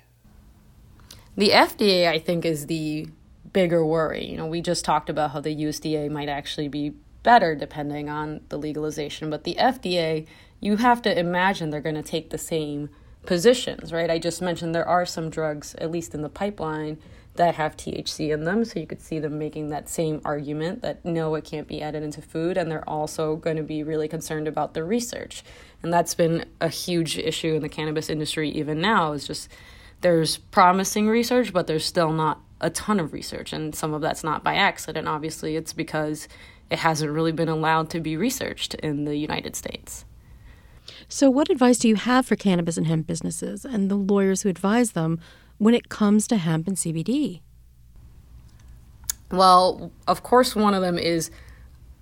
The 1.35 1.49
FDA, 1.49 2.07
I 2.07 2.19
think, 2.19 2.45
is 2.45 2.67
the 2.67 3.07
bigger 3.53 3.85
worry. 3.85 4.25
You 4.25 4.37
know, 4.37 4.45
we 4.45 4.61
just 4.61 4.85
talked 4.85 5.09
about 5.09 5.31
how 5.31 5.41
the 5.41 5.55
USDA 5.55 6.09
might 6.09 6.29
actually 6.29 6.67
be 6.67 6.93
better 7.23 7.55
depending 7.55 8.09
on 8.09 8.41
the 8.49 8.57
legalization, 8.57 9.29
but 9.29 9.43
the 9.43 9.55
FDA, 9.59 10.25
you 10.59 10.77
have 10.77 11.01
to 11.03 11.19
imagine 11.19 11.69
they're 11.69 11.81
going 11.81 11.95
to 11.95 12.03
take 12.03 12.29
the 12.29 12.37
same 12.37 12.89
positions, 13.25 13.91
right? 13.91 14.09
I 14.09 14.17
just 14.17 14.41
mentioned 14.41 14.73
there 14.73 14.87
are 14.87 15.05
some 15.05 15.29
drugs, 15.29 15.75
at 15.75 15.91
least 15.91 16.13
in 16.13 16.21
the 16.21 16.29
pipeline, 16.29 16.97
that 17.39 17.55
have 17.55 17.77
THC 17.77 18.33
in 18.33 18.43
them, 18.43 18.65
so 18.65 18.81
you 18.81 18.85
could 18.85 19.01
see 19.01 19.17
them 19.17 19.39
making 19.39 19.69
that 19.69 19.87
same 19.87 20.19
argument 20.25 20.81
that 20.81 21.05
no, 21.05 21.35
it 21.35 21.45
can't 21.45 21.69
be 21.69 21.81
added 21.81 22.03
into 22.03 22.21
food, 22.21 22.57
and 22.57 22.69
they're 22.69 22.87
also 22.87 23.37
going 23.37 23.55
to 23.55 23.63
be 23.63 23.81
really 23.81 24.09
concerned 24.09 24.45
about 24.45 24.73
the 24.73 24.83
research. 24.83 25.41
And 25.81 25.93
that's 25.93 26.13
been 26.13 26.43
a 26.59 26.67
huge 26.67 27.17
issue 27.17 27.53
in 27.53 27.61
the 27.61 27.69
cannabis 27.69 28.09
industry 28.09 28.49
even 28.49 28.81
now, 28.81 29.13
is 29.13 29.25
just 29.25 29.49
there's 30.01 30.35
promising 30.35 31.07
research, 31.07 31.53
but 31.53 31.65
there's 31.65 31.85
still 31.85 32.11
not 32.11 32.41
a 32.59 32.69
ton 32.69 32.99
of 32.99 33.13
research, 33.13 33.53
and 33.53 33.73
some 33.73 33.93
of 33.93 34.01
that's 34.01 34.21
not 34.21 34.43
by 34.43 34.55
accident. 34.55 35.07
Obviously, 35.07 35.55
it's 35.55 35.71
because 35.71 36.27
it 36.69 36.79
hasn't 36.79 37.09
really 37.09 37.31
been 37.31 37.47
allowed 37.47 37.89
to 37.91 38.01
be 38.01 38.17
researched 38.17 38.73
in 38.73 39.05
the 39.05 39.15
United 39.15 39.55
States. 39.55 40.03
So, 41.07 41.29
what 41.29 41.49
advice 41.49 41.77
do 41.77 41.87
you 41.87 41.95
have 41.95 42.25
for 42.25 42.35
cannabis 42.35 42.75
and 42.75 42.87
hemp 42.87 43.07
businesses 43.07 43.63
and 43.63 43.89
the 43.89 43.95
lawyers 43.95 44.41
who 44.41 44.49
advise 44.49 44.91
them 44.91 45.21
when 45.59 45.75
it 45.75 45.89
comes 45.89 46.27
to 46.27 46.37
hemp 46.37 46.67
and 46.67 46.75
CBD? 46.75 47.41
Well, 49.31 49.91
of 50.07 50.23
course, 50.23 50.55
one 50.55 50.73
of 50.73 50.81
them 50.81 50.97
is 50.97 51.29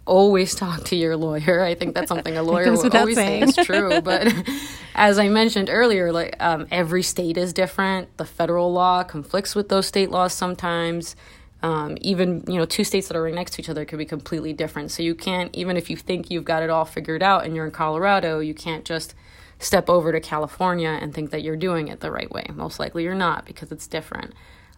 always 0.05 0.55
talk 0.55 0.85
to 0.85 0.95
your 0.95 1.17
lawyer. 1.17 1.61
I 1.61 1.75
think 1.75 1.93
that's 1.93 2.07
something 2.07 2.37
a 2.37 2.43
lawyer 2.51 2.71
will 2.71 2.89
always 2.95 3.15
saying. 3.15 3.51
say 3.51 3.61
is 3.61 3.67
true. 3.67 4.01
But 4.01 4.33
as 4.95 5.19
I 5.19 5.27
mentioned 5.27 5.69
earlier, 5.69 6.11
like 6.13 6.35
um, 6.39 6.67
every 6.71 7.03
state 7.03 7.37
is 7.37 7.51
different. 7.51 8.15
The 8.17 8.25
federal 8.25 8.71
law 8.71 9.03
conflicts 9.03 9.53
with 9.53 9.67
those 9.69 9.85
state 9.85 10.09
laws 10.09 10.33
sometimes. 10.33 11.15
Um, 11.63 11.97
even 12.01 12.43
you 12.47 12.55
know 12.55 12.65
two 12.65 12.83
states 12.83 13.07
that 13.07 13.17
are 13.17 13.23
right 13.23 13.33
next 13.33 13.53
to 13.53 13.61
each 13.61 13.69
other 13.69 13.83
could 13.83 13.97
be 13.97 14.05
completely 14.05 14.53
different. 14.53 14.91
So 14.91 15.03
you 15.03 15.15
can't 15.15 15.53
even 15.53 15.75
if 15.75 15.89
you 15.89 15.97
think 15.97 16.31
you've 16.31 16.45
got 16.45 16.63
it 16.63 16.69
all 16.69 16.85
figured 16.85 17.23
out 17.23 17.45
and 17.45 17.55
you're 17.55 17.65
in 17.65 17.71
Colorado, 17.71 18.39
you 18.39 18.53
can't 18.53 18.85
just 18.85 19.15
step 19.59 19.89
over 19.89 20.11
to 20.11 20.19
California 20.19 20.97
and 21.01 21.13
think 21.13 21.31
that 21.31 21.41
you're 21.41 21.55
doing 21.55 21.87
it 21.87 21.99
the 21.99 22.11
right 22.11 22.31
way. 22.31 22.45
Most 22.53 22.79
likely 22.79 23.03
you're 23.03 23.15
not 23.15 23.45
because 23.45 23.71
it's 23.71 23.87
different. 23.87 24.33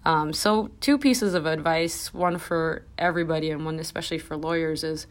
Um, 0.06 0.32
so, 0.32 0.72
two 0.80 0.98
pieces 0.98 1.34
of 1.34 1.46
advice 1.46 2.14
one 2.14 2.38
for 2.38 2.84
everybody, 2.98 3.52
and 3.52 3.66
one 3.66 3.80
especially 3.80 4.18
for 4.18 4.38
lawyers 4.38 4.84
is 4.84 5.08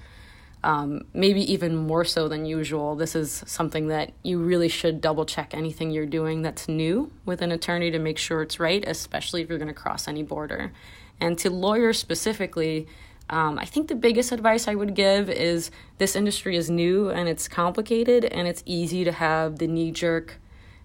um, 0.64 1.02
maybe 1.12 1.52
even 1.52 1.76
more 1.76 2.04
so 2.04 2.26
than 2.28 2.44
usual. 2.44 2.96
This 2.96 3.14
is 3.14 3.44
something 3.46 3.88
that 3.88 4.12
you 4.22 4.38
really 4.38 4.68
should 4.68 5.00
double 5.00 5.24
check 5.24 5.54
anything 5.54 5.90
you're 5.90 6.06
doing 6.06 6.42
that's 6.42 6.68
new 6.68 7.12
with 7.24 7.42
an 7.42 7.52
attorney 7.52 7.90
to 7.90 7.98
make 7.98 8.18
sure 8.18 8.42
it's 8.42 8.58
right, 8.58 8.82
especially 8.86 9.42
if 9.42 9.48
you're 9.48 9.58
going 9.58 9.68
to 9.68 9.74
cross 9.74 10.08
any 10.08 10.22
border. 10.22 10.72
And 11.20 11.38
to 11.38 11.50
lawyers 11.50 11.98
specifically, 11.98 12.88
um, 13.30 13.58
I 13.58 13.64
think 13.64 13.88
the 13.88 13.94
biggest 13.94 14.32
advice 14.32 14.68
I 14.68 14.74
would 14.74 14.94
give 14.94 15.28
is 15.28 15.70
this 15.98 16.16
industry 16.16 16.56
is 16.56 16.70
new 16.70 17.10
and 17.10 17.28
it's 17.28 17.48
complicated, 17.48 18.24
and 18.24 18.48
it's 18.48 18.62
easy 18.66 19.04
to 19.04 19.12
have 19.12 19.58
the 19.58 19.66
knee 19.66 19.90
jerk 19.90 20.38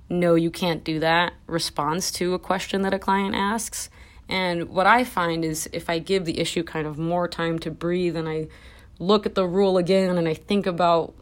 no, 0.10 0.36
you 0.36 0.51
can't 0.51 0.84
do 0.84 0.99
that 0.99 1.34
response 1.47 2.12
to 2.12 2.34
a 2.34 2.39
question 2.39 2.82
that 2.82 2.93
a 2.93 2.99
client 2.99 3.36
asks. 3.36 3.89
And 4.29 4.69
what 4.69 4.86
I 4.86 5.03
find 5.03 5.43
is 5.43 5.69
if 5.73 5.89
I 5.89 5.99
give 5.99 6.25
the 6.25 6.39
issue 6.39 6.63
kind 6.63 6.88
of 6.88 6.97
more 6.97 7.27
time 7.27 7.60
to 7.60 7.71
breathe 7.71 8.15
and 8.15 8.27
I 8.27 8.47
look 8.99 9.25
at 9.25 9.36
the 9.36 9.47
rule 9.47 9.77
again 9.77 10.17
and 10.17 10.27
I 10.27 10.34
think 10.34 10.65
about 10.65 11.13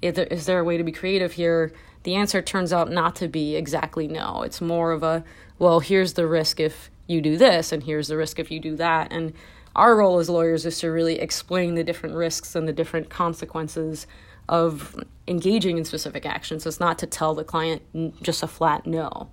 is 0.00 0.14
there, 0.14 0.26
is 0.26 0.46
there 0.46 0.58
a 0.58 0.64
way 0.64 0.76
to 0.76 0.84
be 0.84 0.92
creative 0.92 1.32
here, 1.32 1.72
the 2.02 2.16
answer 2.16 2.42
turns 2.42 2.72
out 2.72 2.90
not 2.90 3.14
to 3.16 3.28
be 3.28 3.54
exactly 3.54 4.08
no. 4.08 4.42
It's 4.42 4.60
more 4.60 4.90
of 4.90 5.04
a, 5.04 5.22
well, 5.58 5.78
here's 5.78 6.14
the 6.14 6.26
risk 6.26 6.58
if 6.58 6.90
you 7.06 7.20
do 7.20 7.36
this, 7.36 7.70
and 7.70 7.84
here's 7.84 8.08
the 8.08 8.16
risk 8.16 8.40
if 8.40 8.50
you 8.50 8.58
do 8.58 8.74
that. 8.76 9.12
And 9.12 9.32
our 9.76 9.96
role 9.96 10.18
as 10.18 10.28
lawyers 10.28 10.66
is 10.66 10.78
to 10.80 10.88
really 10.88 11.18
explain 11.18 11.74
the 11.74 11.84
different 11.84 12.14
risks 12.14 12.54
and 12.54 12.68
the 12.68 12.72
different 12.72 13.10
consequences 13.10 14.06
of 14.48 15.02
engaging 15.26 15.78
in 15.78 15.84
specific 15.84 16.26
actions. 16.26 16.64
So 16.64 16.68
it's 16.68 16.80
not 16.80 16.98
to 16.98 17.06
tell 17.06 17.34
the 17.34 17.44
client 17.44 17.82
just 18.22 18.42
a 18.42 18.46
flat 18.46 18.86
no. 18.86 19.30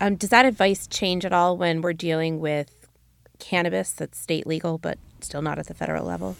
Um, 0.00 0.16
does 0.16 0.30
that 0.30 0.44
advice 0.44 0.86
change 0.86 1.24
at 1.24 1.32
all 1.32 1.56
when 1.56 1.80
we're 1.80 1.92
dealing 1.92 2.40
with 2.40 2.88
cannabis 3.38 3.92
that's 3.92 4.18
state 4.18 4.46
legal 4.46 4.78
but 4.78 4.98
still 5.20 5.42
not 5.42 5.58
at 5.58 5.66
the 5.66 5.74
federal 5.74 6.04
level? 6.04 6.36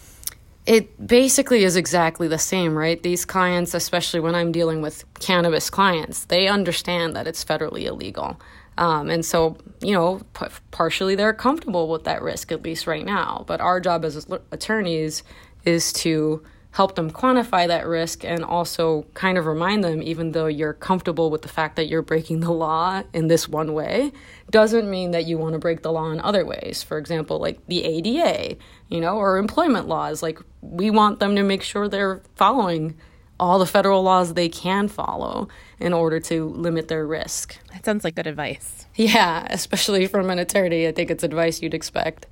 It 0.65 1.05
basically 1.05 1.65
is 1.65 1.75
exactly 1.75 2.29
the 2.29 2.37
same, 2.37 2.77
right? 2.77 3.01
These 3.03 3.25
clients, 3.25 3.73
especially 3.73 4.21
when 4.21 4.33
I'm 4.33 4.51
dealing 4.53 4.81
with 4.81 5.03
cannabis 5.19 5.69
clients, 5.69 6.25
they 6.25 6.47
understand 6.47 7.15
that 7.15 7.27
it's 7.27 7.43
federally 7.43 7.83
illegal. 7.83 8.39
Um, 8.77 9.09
and 9.09 9.25
so, 9.25 9.57
you 9.81 9.93
know, 9.93 10.21
p- 10.33 10.45
partially 10.71 11.15
they're 11.15 11.33
comfortable 11.33 11.87
with 11.87 12.03
that 12.05 12.21
risk, 12.21 12.51
at 12.51 12.63
least 12.63 12.87
right 12.87 13.05
now. 13.05 13.43
But 13.47 13.61
our 13.61 13.79
job 13.79 14.05
as 14.05 14.27
attorneys 14.51 15.23
is 15.63 15.93
to 15.93 16.43
help 16.73 16.95
them 16.95 17.11
quantify 17.11 17.67
that 17.67 17.85
risk 17.85 18.25
and 18.25 18.43
also 18.43 19.05
kind 19.13 19.37
of 19.37 19.45
remind 19.45 19.83
them, 19.83 20.01
even 20.01 20.31
though 20.31 20.47
you're 20.47 20.73
comfortable 20.73 21.29
with 21.29 21.43
the 21.43 21.47
fact 21.47 21.75
that 21.75 21.87
you're 21.87 22.01
breaking 22.01 22.39
the 22.39 22.51
law 22.51 23.03
in 23.13 23.27
this 23.27 23.47
one 23.47 23.73
way, 23.73 24.11
doesn't 24.49 24.89
mean 24.89 25.11
that 25.11 25.25
you 25.25 25.37
want 25.37 25.53
to 25.53 25.59
break 25.59 25.83
the 25.83 25.91
law 25.91 26.09
in 26.09 26.19
other 26.21 26.43
ways. 26.43 26.81
For 26.81 26.97
example, 26.97 27.37
like 27.37 27.63
the 27.67 27.83
ADA, 27.83 28.57
you 28.89 28.99
know, 28.99 29.17
or 29.17 29.37
employment 29.37 29.87
laws. 29.87 30.23
Like, 30.23 30.39
we 30.61 30.89
want 30.89 31.19
them 31.19 31.35
to 31.35 31.43
make 31.43 31.61
sure 31.61 31.87
they're 31.87 32.23
following 32.35 32.95
all 33.39 33.59
the 33.59 33.67
federal 33.67 34.01
laws 34.01 34.33
they 34.33 34.49
can 34.49 34.87
follow 34.87 35.47
in 35.83 35.91
order 35.91 36.17
to 36.17 36.47
limit 36.47 36.87
their 36.87 37.05
risk. 37.05 37.57
That 37.73 37.83
sounds 37.83 38.05
like 38.05 38.15
good 38.15 38.25
advice. 38.25 38.87
Yeah, 38.95 39.45
especially 39.49 40.07
from 40.07 40.29
an 40.29 40.39
attorney. 40.39 40.87
I 40.87 40.93
think 40.93 41.11
it's 41.11 41.23
advice 41.23 41.61
you'd 41.61 41.73
expect. 41.73 42.25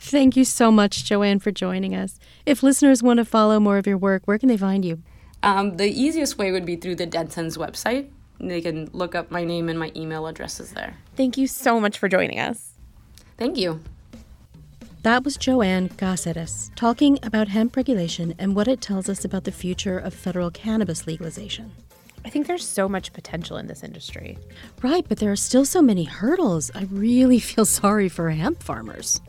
Thank 0.00 0.36
you 0.36 0.44
so 0.44 0.72
much, 0.72 1.04
Joanne, 1.04 1.38
for 1.38 1.50
joining 1.50 1.94
us. 1.94 2.18
If 2.46 2.62
listeners 2.62 3.02
want 3.02 3.18
to 3.18 3.24
follow 3.26 3.60
more 3.60 3.76
of 3.76 3.86
your 3.86 3.98
work, 3.98 4.22
where 4.24 4.38
can 4.38 4.48
they 4.48 4.56
find 4.56 4.84
you? 4.84 5.02
Um, 5.42 5.76
the 5.76 5.88
easiest 5.88 6.38
way 6.38 6.50
would 6.50 6.64
be 6.64 6.76
through 6.76 6.96
the 6.96 7.06
Dentons 7.06 7.58
website. 7.58 8.08
They 8.40 8.62
can 8.62 8.88
look 8.92 9.14
up 9.14 9.30
my 9.30 9.44
name 9.44 9.68
and 9.68 9.78
my 9.78 9.92
email 9.94 10.26
addresses 10.26 10.72
there. 10.72 10.96
Thank 11.14 11.36
you 11.36 11.46
so 11.46 11.78
much 11.78 11.98
for 11.98 12.08
joining 12.08 12.40
us. 12.40 12.72
Thank 13.36 13.58
you. 13.58 13.80
That 15.02 15.24
was 15.24 15.36
Joanne 15.36 15.90
Caceres 15.90 16.70
talking 16.74 17.18
about 17.22 17.48
hemp 17.48 17.76
regulation 17.76 18.34
and 18.38 18.56
what 18.56 18.66
it 18.66 18.80
tells 18.80 19.08
us 19.10 19.24
about 19.24 19.44
the 19.44 19.52
future 19.52 19.98
of 19.98 20.14
federal 20.14 20.50
cannabis 20.50 21.06
legalization. 21.06 21.70
I 22.26 22.28
think 22.28 22.48
there's 22.48 22.66
so 22.66 22.88
much 22.88 23.12
potential 23.12 23.56
in 23.56 23.68
this 23.68 23.84
industry. 23.84 24.36
Right, 24.82 25.06
but 25.08 25.18
there 25.18 25.30
are 25.30 25.36
still 25.36 25.64
so 25.64 25.80
many 25.80 26.02
hurdles. 26.02 26.72
I 26.74 26.82
really 26.90 27.38
feel 27.50 27.64
sorry 27.64 28.08
for 28.08 28.28
hemp 28.30 28.64
farmers. 28.64 29.20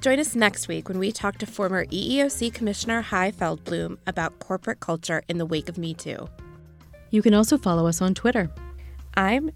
Join 0.00 0.18
us 0.18 0.34
next 0.34 0.66
week 0.66 0.88
when 0.88 0.98
we 0.98 1.12
talk 1.12 1.36
to 1.38 1.46
former 1.46 1.84
EEOC 1.84 2.54
Commissioner 2.54 3.02
Chai 3.02 3.30
Feldblum 3.30 3.98
about 4.06 4.38
corporate 4.38 4.80
culture 4.80 5.22
in 5.28 5.36
the 5.36 5.44
wake 5.44 5.68
of 5.68 5.76
Me 5.76 5.92
Too. 5.92 6.28
You 7.10 7.20
can 7.20 7.34
also 7.34 7.58
follow 7.58 7.86
us 7.86 8.00
on 8.00 8.14
Twitter. 8.14 8.50
I'm 9.14 9.50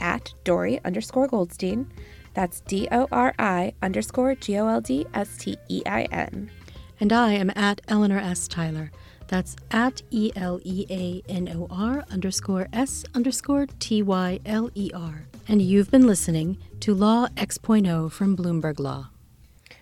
at 0.00 0.34
Dori 0.42 0.80
underscore 0.84 1.28
Goldstein. 1.28 1.92
That's 2.34 2.60
D 2.62 2.88
O 2.90 3.06
R 3.12 3.34
I 3.38 3.72
underscore 3.82 4.34
G 4.34 4.58
O 4.58 4.66
L 4.66 4.80
D 4.80 5.06
S 5.14 5.36
T 5.36 5.56
E 5.68 5.82
I 5.86 6.02
N. 6.10 6.50
And 6.98 7.12
I 7.12 7.34
am 7.34 7.52
at 7.54 7.80
Eleanor 7.86 8.18
S. 8.18 8.48
Tyler. 8.48 8.90
That's 9.32 9.56
at 9.70 10.02
E 10.10 10.30
L 10.36 10.60
E 10.62 10.84
A 10.90 11.22
N 11.26 11.48
O 11.48 11.66
R 11.70 12.04
underscore 12.10 12.68
S 12.70 13.02
underscore 13.14 13.64
T 13.78 14.02
Y 14.02 14.38
L 14.44 14.68
E 14.74 14.90
R. 14.94 15.24
And 15.48 15.62
you've 15.62 15.90
been 15.90 16.06
listening 16.06 16.58
to 16.80 16.92
Law 16.92 17.28
X.0 17.38 18.12
from 18.12 18.36
Bloomberg 18.36 18.78
Law. 18.78 19.08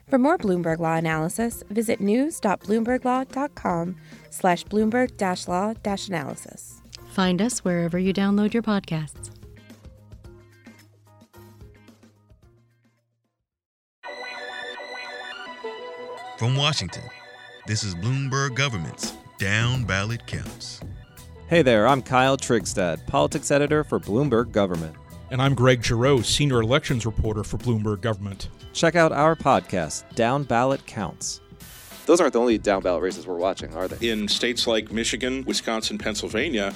For 0.06 0.20
more 0.20 0.38
Bloomberg 0.38 0.78
Law 0.78 0.94
analysis, 0.94 1.64
visit 1.68 2.00
news.bloomberglaw.com 2.00 3.96
slash 4.30 4.64
bloomberg 4.66 5.48
law 5.48 5.74
analysis. 6.06 6.80
Find 7.08 7.42
us 7.42 7.64
wherever 7.64 7.98
you 7.98 8.14
download 8.14 8.54
your 8.54 8.62
podcasts. 8.62 9.30
From 16.38 16.54
Washington, 16.56 17.02
this 17.66 17.82
is 17.82 17.96
Bloomberg 17.96 18.54
Government's 18.54 19.12
Down 19.40 19.84
Ballot 19.84 20.26
Counts. 20.26 20.82
Hey 21.48 21.62
there, 21.62 21.88
I'm 21.88 22.02
Kyle 22.02 22.36
Trygstad, 22.36 23.06
politics 23.06 23.50
editor 23.50 23.82
for 23.82 23.98
Bloomberg 23.98 24.52
Government. 24.52 24.94
And 25.30 25.40
I'm 25.40 25.54
Greg 25.54 25.82
Giroux, 25.82 26.22
senior 26.22 26.60
elections 26.60 27.06
reporter 27.06 27.42
for 27.42 27.56
Bloomberg 27.56 28.02
Government. 28.02 28.50
Check 28.74 28.96
out 28.96 29.12
our 29.12 29.34
podcast, 29.34 30.04
Down 30.14 30.42
Ballot 30.42 30.84
Counts. 30.84 31.40
Those 32.04 32.20
aren't 32.20 32.34
the 32.34 32.38
only 32.38 32.58
down 32.58 32.82
ballot 32.82 33.02
races 33.02 33.26
we're 33.26 33.36
watching, 33.36 33.74
are 33.74 33.88
they? 33.88 34.10
In 34.10 34.28
states 34.28 34.66
like 34.66 34.92
Michigan, 34.92 35.42
Wisconsin, 35.46 35.96
Pennsylvania, 35.96 36.74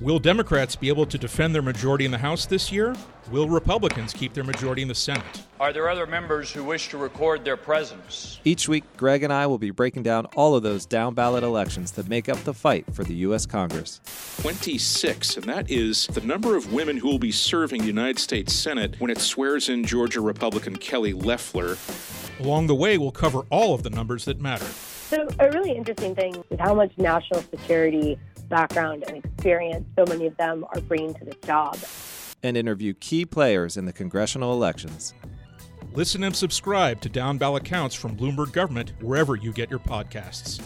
Will 0.00 0.18
Democrats 0.18 0.76
be 0.76 0.88
able 0.88 1.06
to 1.06 1.16
defend 1.16 1.54
their 1.54 1.62
majority 1.62 2.04
in 2.04 2.10
the 2.10 2.18
House 2.18 2.44
this 2.46 2.70
year? 2.70 2.94
Will 3.30 3.48
Republicans 3.48 4.12
keep 4.12 4.34
their 4.34 4.44
majority 4.44 4.82
in 4.82 4.88
the 4.88 4.94
Senate? 4.94 5.42
Are 5.58 5.72
there 5.72 5.88
other 5.88 6.06
members 6.06 6.52
who 6.52 6.62
wish 6.62 6.90
to 6.90 6.98
record 6.98 7.42
their 7.44 7.56
presence? 7.56 8.38
Each 8.44 8.68
week, 8.68 8.84
Greg 8.98 9.22
and 9.22 9.32
I 9.32 9.46
will 9.46 9.56
be 9.56 9.70
breaking 9.70 10.02
down 10.02 10.26
all 10.36 10.54
of 10.56 10.62
those 10.62 10.84
down 10.84 11.14
ballot 11.14 11.42
elections 11.42 11.92
that 11.92 12.08
make 12.08 12.28
up 12.28 12.38
the 12.44 12.52
fight 12.52 12.84
for 12.92 13.02
the 13.02 13.14
U.S. 13.14 13.46
Congress. 13.46 14.00
26, 14.42 15.38
and 15.38 15.44
that 15.44 15.70
is 15.70 16.06
the 16.08 16.20
number 16.20 16.54
of 16.54 16.72
women 16.72 16.98
who 16.98 17.08
will 17.08 17.18
be 17.18 17.32
serving 17.32 17.80
the 17.80 17.86
United 17.86 18.18
States 18.18 18.52
Senate 18.52 19.00
when 19.00 19.10
it 19.10 19.20
swears 19.20 19.70
in 19.70 19.84
Georgia 19.84 20.20
Republican 20.20 20.76
Kelly 20.76 21.14
Loeffler. 21.14 21.78
Along 22.40 22.66
the 22.66 22.74
way, 22.74 22.98
we'll 22.98 23.10
cover 23.10 23.46
all 23.48 23.74
of 23.74 23.84
the 23.84 23.90
numbers 23.90 24.26
that 24.26 24.40
matter. 24.40 24.66
So, 24.66 25.28
a 25.38 25.50
really 25.50 25.72
interesting 25.72 26.14
thing 26.14 26.44
is 26.50 26.58
how 26.58 26.74
much 26.74 26.92
national 26.98 27.42
security 27.42 28.18
background 28.54 29.02
and 29.08 29.16
experience 29.16 29.84
so 29.98 30.04
many 30.06 30.28
of 30.28 30.36
them 30.36 30.64
are 30.72 30.80
bringing 30.82 31.12
to 31.12 31.24
this 31.24 31.34
job. 31.44 31.76
And 32.44 32.56
interview 32.56 32.94
key 32.94 33.24
players 33.24 33.76
in 33.76 33.84
the 33.84 33.92
congressional 33.92 34.52
elections. 34.52 35.12
Listen 35.92 36.22
and 36.22 36.36
subscribe 36.36 37.00
to 37.00 37.08
Down 37.08 37.36
Ballot 37.36 37.64
Counts 37.64 37.96
from 37.96 38.16
Bloomberg 38.16 38.52
Government 38.52 38.92
wherever 39.00 39.34
you 39.34 39.52
get 39.52 39.70
your 39.70 39.80
podcasts. 39.80 40.62